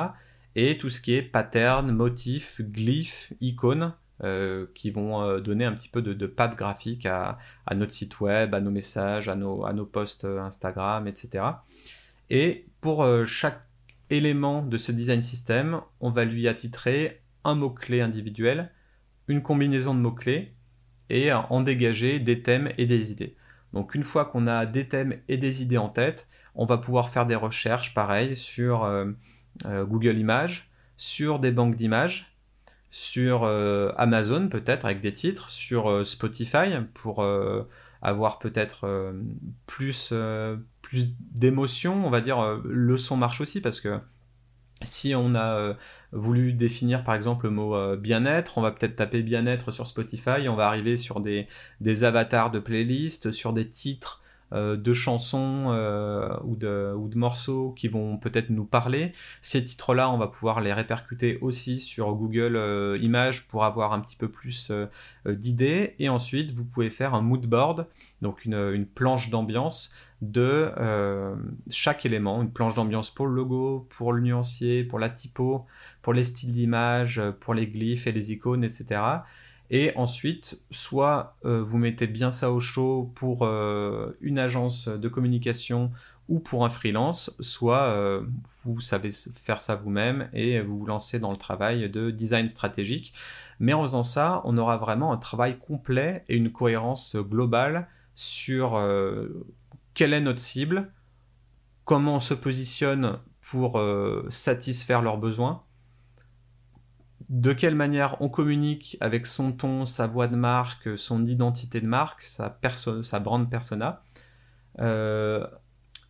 Et 0.56 0.78
tout 0.78 0.90
ce 0.90 1.00
qui 1.00 1.14
est 1.14 1.22
pattern, 1.22 1.90
motif, 1.90 2.60
glyphes, 2.60 3.32
icônes, 3.40 3.94
euh, 4.22 4.66
qui 4.74 4.90
vont 4.90 5.38
donner 5.38 5.64
un 5.64 5.72
petit 5.72 5.88
peu 5.88 6.02
de, 6.02 6.12
de 6.12 6.26
graphique 6.54 7.06
à, 7.06 7.38
notre 7.74 7.92
site 7.92 8.20
web, 8.20 8.54
à 8.54 8.60
nos 8.60 8.70
messages, 8.70 9.28
à 9.28 9.36
nos, 9.36 9.64
à 9.64 9.72
nos 9.72 9.86
posts 9.86 10.24
Instagram, 10.24 11.06
etc. 11.06 11.44
Et 12.28 12.66
pour 12.80 13.06
chaque 13.26 13.62
élément 14.10 14.62
de 14.62 14.76
ce 14.76 14.92
design 14.92 15.22
system, 15.22 15.80
on 16.00 16.10
va 16.10 16.24
lui 16.24 16.48
attitrer 16.48 17.22
un 17.44 17.54
mot-clé 17.54 18.00
individuel 18.02 18.70
une 19.30 19.42
combinaison 19.42 19.94
de 19.94 20.00
mots-clés 20.00 20.54
et 21.08 21.32
en 21.32 21.60
dégager 21.60 22.20
des 22.20 22.42
thèmes 22.42 22.70
et 22.78 22.86
des 22.86 23.10
idées. 23.10 23.36
Donc 23.72 23.94
une 23.94 24.04
fois 24.04 24.24
qu'on 24.24 24.46
a 24.46 24.66
des 24.66 24.88
thèmes 24.88 25.14
et 25.28 25.36
des 25.36 25.62
idées 25.62 25.78
en 25.78 25.88
tête, 25.88 26.28
on 26.54 26.64
va 26.66 26.78
pouvoir 26.78 27.08
faire 27.08 27.26
des 27.26 27.34
recherches 27.34 27.94
pareil 27.94 28.36
sur 28.36 28.84
euh, 28.84 29.06
euh, 29.66 29.84
Google 29.84 30.18
Images, 30.18 30.70
sur 30.96 31.38
des 31.38 31.52
banques 31.52 31.76
d'images, 31.76 32.36
sur 32.90 33.44
euh, 33.44 33.92
Amazon 33.96 34.48
peut-être 34.48 34.84
avec 34.84 35.00
des 35.00 35.12
titres, 35.12 35.50
sur 35.50 36.06
Spotify 36.06 36.70
pour 36.94 37.24
avoir 38.02 38.38
peut-être 38.38 39.12
plus, 39.66 40.12
plus 40.82 41.16
d'émotion, 41.20 42.04
on 42.04 42.10
va 42.10 42.20
dire 42.20 42.58
le 42.64 42.96
son 42.96 43.16
marche 43.16 43.40
aussi 43.40 43.60
parce 43.60 43.80
que 43.80 44.00
si 44.82 45.14
on 45.14 45.34
a 45.34 45.76
voulu 46.12 46.52
définir 46.52 47.04
par 47.04 47.14
exemple 47.14 47.46
le 47.46 47.52
mot 47.52 47.74
euh, 47.76 47.96
bien-être, 47.96 48.58
on 48.58 48.62
va 48.62 48.72
peut-être 48.72 48.96
taper 48.96 49.22
bien-être 49.22 49.70
sur 49.70 49.86
Spotify, 49.86 50.48
on 50.48 50.56
va 50.56 50.66
arriver 50.66 50.96
sur 50.96 51.20
des, 51.20 51.46
avatars 52.04 52.50
de 52.50 52.58
playlists, 52.58 53.32
sur 53.32 53.52
des 53.52 53.68
titres 53.68 54.19
euh, 54.52 54.76
de 54.76 54.92
chansons 54.92 55.66
euh, 55.68 56.36
ou, 56.44 56.56
de, 56.56 56.94
morceaux 57.14 57.72
qui 57.72 57.88
vont 57.88 58.16
peut-être 58.16 58.50
nous 58.50 58.64
parler. 58.64 59.12
Ces 59.42 59.64
titres-là, 59.64 60.10
on 60.10 60.18
va 60.18 60.28
pouvoir 60.28 60.60
les 60.60 60.72
répercuter 60.72 61.38
aussi 61.40 61.80
sur 61.80 62.14
Google 62.14 62.98
Images 63.00 63.46
pour 63.48 63.64
avoir 63.64 63.92
un 63.92 64.00
petit 64.00 64.16
peu 64.16 64.28
plus 64.28 64.72
d'idées. 65.26 65.94
Et 65.98 66.08
ensuite, 66.08 66.52
vous 66.52 66.64
pouvez 66.64 66.90
faire 66.90 67.14
un 67.14 67.20
mood 67.20 67.46
board, 67.46 67.86
donc 68.22 68.44
une 68.44 68.86
planche 68.86 69.30
d'ambiance 69.30 69.92
de 70.22 70.70
euh, 70.76 71.34
chaque 71.70 72.04
élément, 72.04 72.42
une 72.42 72.52
planche 72.52 72.74
d'ambiance 72.74 73.10
pour 73.10 73.26
le 73.26 73.34
logo, 73.34 73.86
pour 73.90 74.12
le 74.12 74.20
nuancier, 74.20 74.84
pour 74.84 74.98
la 74.98 75.08
typo, 75.08 75.66
pour 76.02 76.12
les 76.12 76.24
styles 76.24 76.52
d'image, 76.52 77.22
pour 77.40 77.54
les 77.54 77.66
glyphes 77.66 78.06
et 78.06 78.12
les 78.12 78.32
icônes, 78.32 78.64
etc. 78.64 79.00
Et 79.70 79.92
ensuite, 79.96 80.60
soit 80.70 81.36
euh, 81.44 81.62
vous 81.62 81.78
mettez 81.78 82.06
bien 82.06 82.32
ça 82.32 82.50
au 82.50 82.60
chaud 82.60 83.12
pour 83.14 83.42
euh, 83.42 84.16
une 84.20 84.38
agence 84.38 84.88
de 84.88 85.08
communication 85.08 85.92
ou 86.28 86.40
pour 86.40 86.64
un 86.64 86.68
freelance, 86.68 87.36
soit 87.40 88.22
vous 88.62 88.80
savez 88.80 89.10
faire 89.10 89.60
ça 89.60 89.74
vous-même 89.74 90.28
et 90.32 90.60
vous 90.60 90.78
vous 90.78 90.86
lancez 90.86 91.18
dans 91.18 91.32
le 91.32 91.36
travail 91.36 91.90
de 91.90 92.12
design 92.12 92.48
stratégique. 92.48 93.12
Mais 93.58 93.72
en 93.72 93.82
faisant 93.82 94.04
ça, 94.04 94.40
on 94.44 94.56
aura 94.56 94.76
vraiment 94.76 95.12
un 95.12 95.16
travail 95.16 95.58
complet 95.58 96.24
et 96.28 96.36
une 96.36 96.52
cohérence 96.52 97.16
globale 97.16 97.88
sur 98.14 98.78
quelle 99.94 100.14
est 100.14 100.20
notre 100.20 100.40
cible, 100.40 100.92
comment 101.84 102.14
on 102.14 102.20
se 102.20 102.34
positionne 102.34 103.18
pour 103.40 103.78
euh, 103.78 104.26
satisfaire 104.30 105.02
leurs 105.02 105.18
besoins, 105.18 105.64
de 107.30 107.52
quelle 107.52 107.76
manière 107.76 108.20
on 108.20 108.28
communique 108.28 108.96
avec 109.00 109.24
son 109.24 109.52
ton, 109.52 109.84
sa 109.86 110.08
voix 110.08 110.26
de 110.26 110.34
marque, 110.34 110.98
son 110.98 111.24
identité 111.24 111.80
de 111.80 111.86
marque, 111.86 112.22
sa, 112.22 112.58
sa 113.02 113.20
brand 113.20 113.48
persona. 113.48 114.00
Euh, 114.80 115.46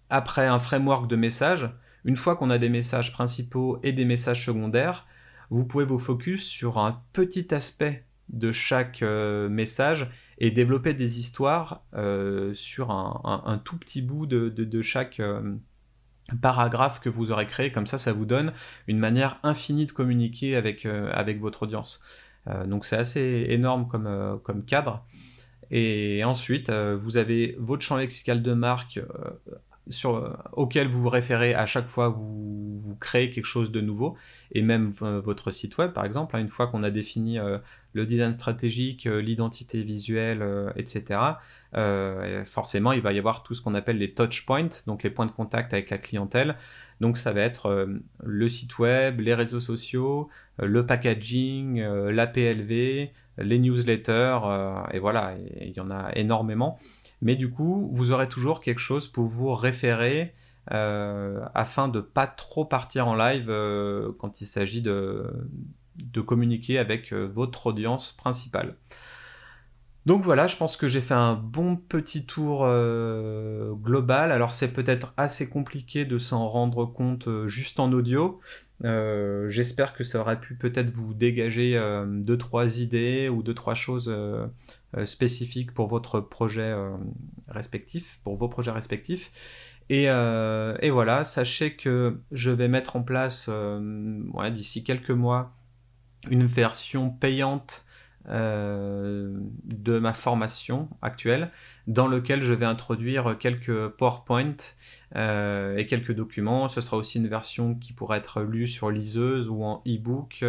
après 0.09 0.47
un 0.47 0.59
framework 0.59 1.09
de 1.09 1.17
messages, 1.17 1.71
une 2.07 2.17
fois 2.17 2.37
qu'on 2.37 2.49
a 2.49 2.57
des 2.57 2.71
messages 2.71 3.13
principaux 3.13 3.79
et 3.83 3.93
des 3.93 4.07
messages 4.07 4.47
secondaires, 4.47 5.07
vous 5.51 5.67
pouvez 5.67 5.85
vous 5.85 5.99
focus 5.99 6.43
sur 6.43 6.79
un 6.79 7.03
petit 7.13 7.55
aspect 7.55 8.07
de 8.31 8.51
chaque 8.51 9.03
euh, 9.03 9.51
message 9.51 10.11
et 10.39 10.51
développer 10.51 10.95
des 10.95 11.19
histoires 11.19 11.85
sur 12.55 12.91
un, 12.91 13.61
tout 13.63 13.77
petit 13.77 14.01
bout 14.01 14.25
de, 14.25 14.81
chaque 14.81 15.21
paragraphe 16.41 17.01
que 17.01 17.09
vous 17.09 17.33
aurez 17.33 17.47
créé. 17.47 17.73
Comme 17.73 17.87
ça, 17.87 17.99
ça 17.99 18.13
vous 18.13 18.27
donne 18.27 18.53
une 18.87 18.99
manière 18.99 19.39
infinie 19.43 19.87
de 19.87 19.93
communiquer 19.93 20.57
avec, 20.57 20.87
avec 20.87 21.41
votre 21.41 21.65
audience. 21.65 22.03
donc 22.67 22.85
c'est 22.85 22.97
assez 22.97 23.47
énorme 23.49 23.87
comme, 23.89 24.41
comme 24.45 24.65
cadre. 24.65 25.05
Et 25.71 26.25
ensuite, 26.25 26.71
vous 26.71 27.17
avez 27.17 27.57
votre 27.59 27.83
champ 27.83 27.97
lexical 27.97 28.43
de 28.43 28.53
marque 28.55 29.01
sur, 29.89 30.37
auquel 30.53 30.89
vous 30.89 31.03
vous 31.03 31.09
référez 31.09 31.55
à 31.55 31.67
chaque 31.67 31.89
fois 31.89 32.11
que 32.11 32.17
vous, 32.17 32.79
vous 32.79 32.97
créez 32.97 33.31
quelque 33.31 33.47
chose 33.47 33.71
de 33.71 33.81
nouveau, 33.81 34.17
et 34.53 34.63
même 34.63 34.93
euh, 35.03 35.21
votre 35.21 35.51
site 35.51 35.79
web 35.79 35.93
par 35.93 36.05
exemple, 36.05 36.37
hein, 36.37 36.41
une 36.41 36.49
fois 36.49 36.67
qu'on 36.67 36.83
a 36.83 36.91
défini 36.91 37.39
euh, 37.39 37.59
le 37.93 38.07
design 38.07 38.33
stratégique, 38.35 39.07
euh, 39.07 39.21
l'identité 39.21 39.83
visuelle, 39.83 40.45
etc., 40.77 41.21
forcément 42.45 42.93
il 42.93 43.01
va 43.01 43.13
y 43.13 43.19
avoir 43.19 43.43
tout 43.43 43.55
ce 43.55 43.63
qu'on 43.63 43.75
appelle 43.75 43.99
les 43.99 44.13
touch 44.13 44.45
points, 44.47 44.69
donc 44.87 45.03
les 45.03 45.11
points 45.11 45.27
de 45.27 45.33
contact 45.33 45.73
avec 45.73 45.91
la 45.91 45.99
clientèle. 45.99 46.57
Donc 47.01 47.17
ça 47.17 47.33
va 47.33 47.41
être 47.41 47.89
le 48.23 48.49
site 48.49 48.79
web, 48.79 49.21
les 49.21 49.35
réseaux 49.35 49.61
sociaux, 49.61 50.29
le 50.59 50.85
packaging, 50.85 51.81
la 51.81 52.27
PLV, 52.27 53.11
les 53.39 53.59
newsletters, 53.59 54.41
et 54.93 54.99
voilà, 54.99 55.35
il 55.61 55.73
y 55.73 55.81
en 55.81 55.91
a 55.91 56.11
énormément. 56.15 56.79
Mais 57.23 57.37
du 57.37 57.51
coup, 57.51 57.89
vous 57.93 58.13
aurez 58.13 58.29
toujours 58.29 58.61
quelque 58.61 58.81
chose 58.81 59.07
pour 59.07 59.27
vous 59.27 59.55
référer 59.55 60.35
euh, 60.73 61.41
afin 61.55 61.89
de 61.89 62.01
pas 62.01 62.27
trop 62.27 62.65
partir 62.65 63.09
en 63.09 63.17
live 63.17 63.47
euh, 63.49 64.13
quand 64.19 64.41
il 64.41 64.47
s'agit 64.47 64.83
de, 64.83 65.27
communiquer 66.27 66.79
avec 66.79 67.13
euh, 67.13 67.25
votre 67.25 67.67
audience 67.67 68.13
principale. 68.13 68.77
Donc 70.07 70.23
voilà, 70.23 70.47
je 70.47 70.57
pense 70.57 70.77
que 70.77 70.87
j'ai 70.87 71.01
fait 71.01 71.15
un 71.15 71.35
bon 71.35 71.77
petit 71.77 72.25
tour 72.25 72.61
global. 73.83 74.33
Alors 74.33 74.55
c'est 74.55 74.73
peut-être 74.73 75.13
assez 75.19 75.51
compliqué 75.51 76.07
de 76.07 76.17
s'en 76.17 76.49
rendre 76.49 76.87
compte 76.87 77.29
juste 77.47 77.79
en 77.81 77.93
audio. 77.93 78.41
J'espère 78.83 79.93
que 79.93 80.03
ça 80.03 80.21
aurait 80.21 80.41
pu 80.41 80.57
peut-être 80.57 80.91
vous 80.91 81.13
dégager 81.13 81.79
deux 82.07 82.39
trois 82.39 82.81
idées 82.81 83.29
ou 83.29 83.43
deux 83.43 83.53
trois 83.53 83.75
choses 83.75 84.11
spécifiques 85.05 85.75
pour 85.75 85.87
votre 85.87 86.21
projet 86.21 86.75
respectif, 87.49 88.21
pour 88.25 88.37
vos 88.37 88.49
projets 88.49 88.73
respectifs. 88.73 89.31
Euh, 89.91 90.77
et, 90.81 90.91
voilà, 90.91 91.25
sachez 91.25 91.75
que 91.75 92.21
je 92.33 92.51
vais 92.51 92.69
mettre 92.69 92.97
en 92.97 93.03
place 93.03 93.47
euh, 93.49 94.51
d'ici 94.51 94.85
quelques 94.85 95.11
mois 95.11 95.53
une 96.29 96.45
version 96.45 97.11
payante 97.11 97.87
euh, 98.29 99.41
de 99.65 99.99
ma 99.99 100.13
formation 100.13 100.91
actuelle 101.01 101.51
dans 101.87 102.07
lequel 102.07 102.43
je 102.43 102.53
vais 102.53 102.67
introduire 102.67 103.37
quelques 103.39 103.89
PowerPoint 103.89 104.57
et 105.15 105.87
quelques 105.89 106.13
documents. 106.13 106.69
Ce 106.69 106.81
sera 106.81 106.97
aussi 106.97 107.19
une 107.19 107.27
version 107.27 107.75
qui 107.75 107.93
pourra 107.93 108.19
être 108.19 108.43
lue 108.43 108.69
sur 108.69 108.91
liseuse 108.91 109.49
ou 109.49 109.65
en 109.65 109.83
e-book 109.89 110.45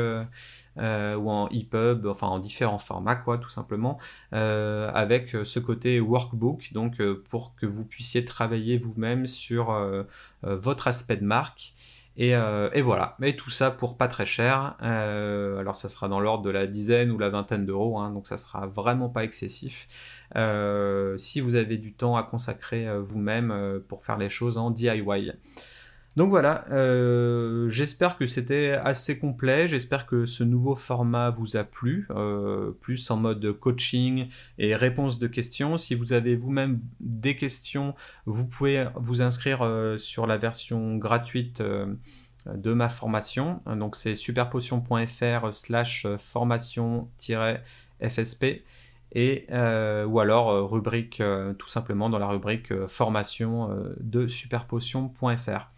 euh, 0.78 1.16
ou 1.16 1.30
en 1.30 1.50
EPUB, 1.50 2.06
enfin 2.06 2.28
en 2.28 2.40
différents 2.40 2.80
formats 2.80 3.18
quoi, 3.18 3.38
tout 3.38 3.50
simplement, 3.50 4.00
euh, 4.34 4.90
avec 4.94 5.36
ce 5.44 5.60
côté 5.60 6.00
workbook, 6.00 6.72
donc 6.72 7.02
euh, 7.02 7.22
pour 7.30 7.56
que 7.56 7.66
vous 7.66 7.86
puissiez 7.86 8.24
travailler 8.24 8.78
vous-même 8.78 9.28
sur 9.28 9.76
votre 10.44 10.88
aspect 10.88 11.18
de 11.18 11.26
marque. 11.26 11.74
Et, 12.18 12.36
voilà, 12.82 13.16
mais 13.20 13.36
tout 13.36 13.50
ça 13.50 13.72
pour 13.72 13.98
pas 13.98 14.08
très 14.08 14.26
cher. 14.26 14.76
alors 14.80 15.76
ça 15.76 15.90
sera 15.90 16.08
dans 16.08 16.20
l'ordre 16.20 16.44
de 16.44 16.50
la 16.50 16.68
dizaine 16.68 17.12
ou 17.12 17.18
la 17.18 17.30
vingtaine 17.30 17.66
d'euros, 17.66 18.00
hein, 18.00 18.12
donc 18.12 18.28
ça 18.28 18.38
sera 18.38 18.68
vraiment 18.68 19.10
pas 19.10 19.24
excessif. 19.24 19.88
si 21.18 21.42
vous 21.42 21.56
avez 21.56 21.78
du 21.78 21.94
temps 21.94 22.16
à 22.16 22.24
consacrer 22.24 22.88
vous-même 23.00 23.82
pour 23.88 24.04
faire 24.06 24.18
les 24.18 24.30
choses 24.30 24.58
en 24.58 24.72
DIY. 24.72 25.34
Donc 26.18 26.30
voilà, 26.30 26.66
euh, 26.72 27.70
j'espère 27.70 28.18
que 28.18 28.26
c'était 28.26 28.78
assez 28.84 29.18
complet, 29.18 29.70
j'espère 29.70 30.06
que 30.06 30.26
ce 30.26 30.44
nouveau 30.44 30.76
format 30.76 31.30
vous 31.30 31.56
a 31.56 31.64
plu, 31.64 32.06
euh, 32.12 32.72
plus 32.82 33.10
en 33.12 33.16
mode 33.16 33.54
coaching 33.54 34.28
et 34.58 34.76
réponse 34.76 35.20
de 35.20 35.28
questions. 35.28 35.78
Si 35.78 35.96
vous 35.96 36.12
avez 36.12 36.36
vous-même 36.36 36.82
des 37.00 37.38
questions, 37.38 37.96
vous 38.26 38.46
pouvez 38.46 38.90
vous 38.96 39.22
inscrire 39.22 39.62
euh, 39.62 39.98
sur 39.98 40.28
la 40.28 40.38
version 40.38 40.98
gratuite 40.98 41.64
de 42.46 42.74
ma 42.74 42.90
formation. 42.90 43.62
Donc 43.66 43.96
c'est 43.96 44.16
superpotion.fr 44.16 45.54
slash 45.54 46.08
formation-fsp 46.18 48.64
ou 49.16 50.20
alors 50.20 50.70
rubrique 50.70 51.24
tout 51.58 51.68
simplement 51.68 52.10
dans 52.10 52.20
la 52.20 52.28
rubrique 52.28 52.86
formation 52.88 53.70
de 54.02 54.28
superpotion.fr. 54.28 55.71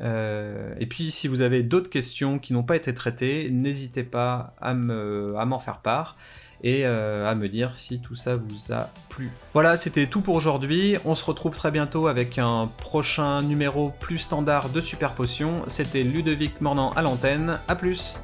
Euh, 0.00 0.74
et 0.78 0.86
puis 0.86 1.10
si 1.10 1.28
vous 1.28 1.40
avez 1.40 1.62
d'autres 1.62 1.90
questions 1.90 2.38
qui 2.38 2.52
n'ont 2.52 2.62
pas 2.62 2.76
été 2.76 2.94
traitées, 2.94 3.50
n'hésitez 3.50 4.04
pas 4.04 4.54
à 4.60 4.74
m'en 4.74 5.58
faire 5.58 5.78
part 5.78 6.16
et 6.62 6.84
euh, 6.84 7.28
à 7.28 7.34
me 7.34 7.48
dire 7.48 7.76
si 7.76 8.00
tout 8.00 8.16
ça 8.16 8.34
vous 8.34 8.72
a 8.72 8.90
plu. 9.08 9.30
Voilà, 9.54 9.76
c'était 9.76 10.06
tout 10.06 10.20
pour 10.20 10.34
aujourd'hui. 10.34 10.96
On 11.04 11.14
se 11.14 11.24
retrouve 11.24 11.54
très 11.54 11.70
bientôt 11.70 12.08
avec 12.08 12.38
un 12.38 12.68
prochain 12.78 13.42
numéro 13.42 13.92
plus 14.00 14.18
standard 14.18 14.70
de 14.70 14.80
Super 14.80 15.14
Potion. 15.14 15.62
C'était 15.66 16.02
Ludovic 16.02 16.60
Mornan 16.60 16.90
à 16.90 17.02
l'antenne. 17.02 17.58
A 17.68 17.76
plus 17.76 18.18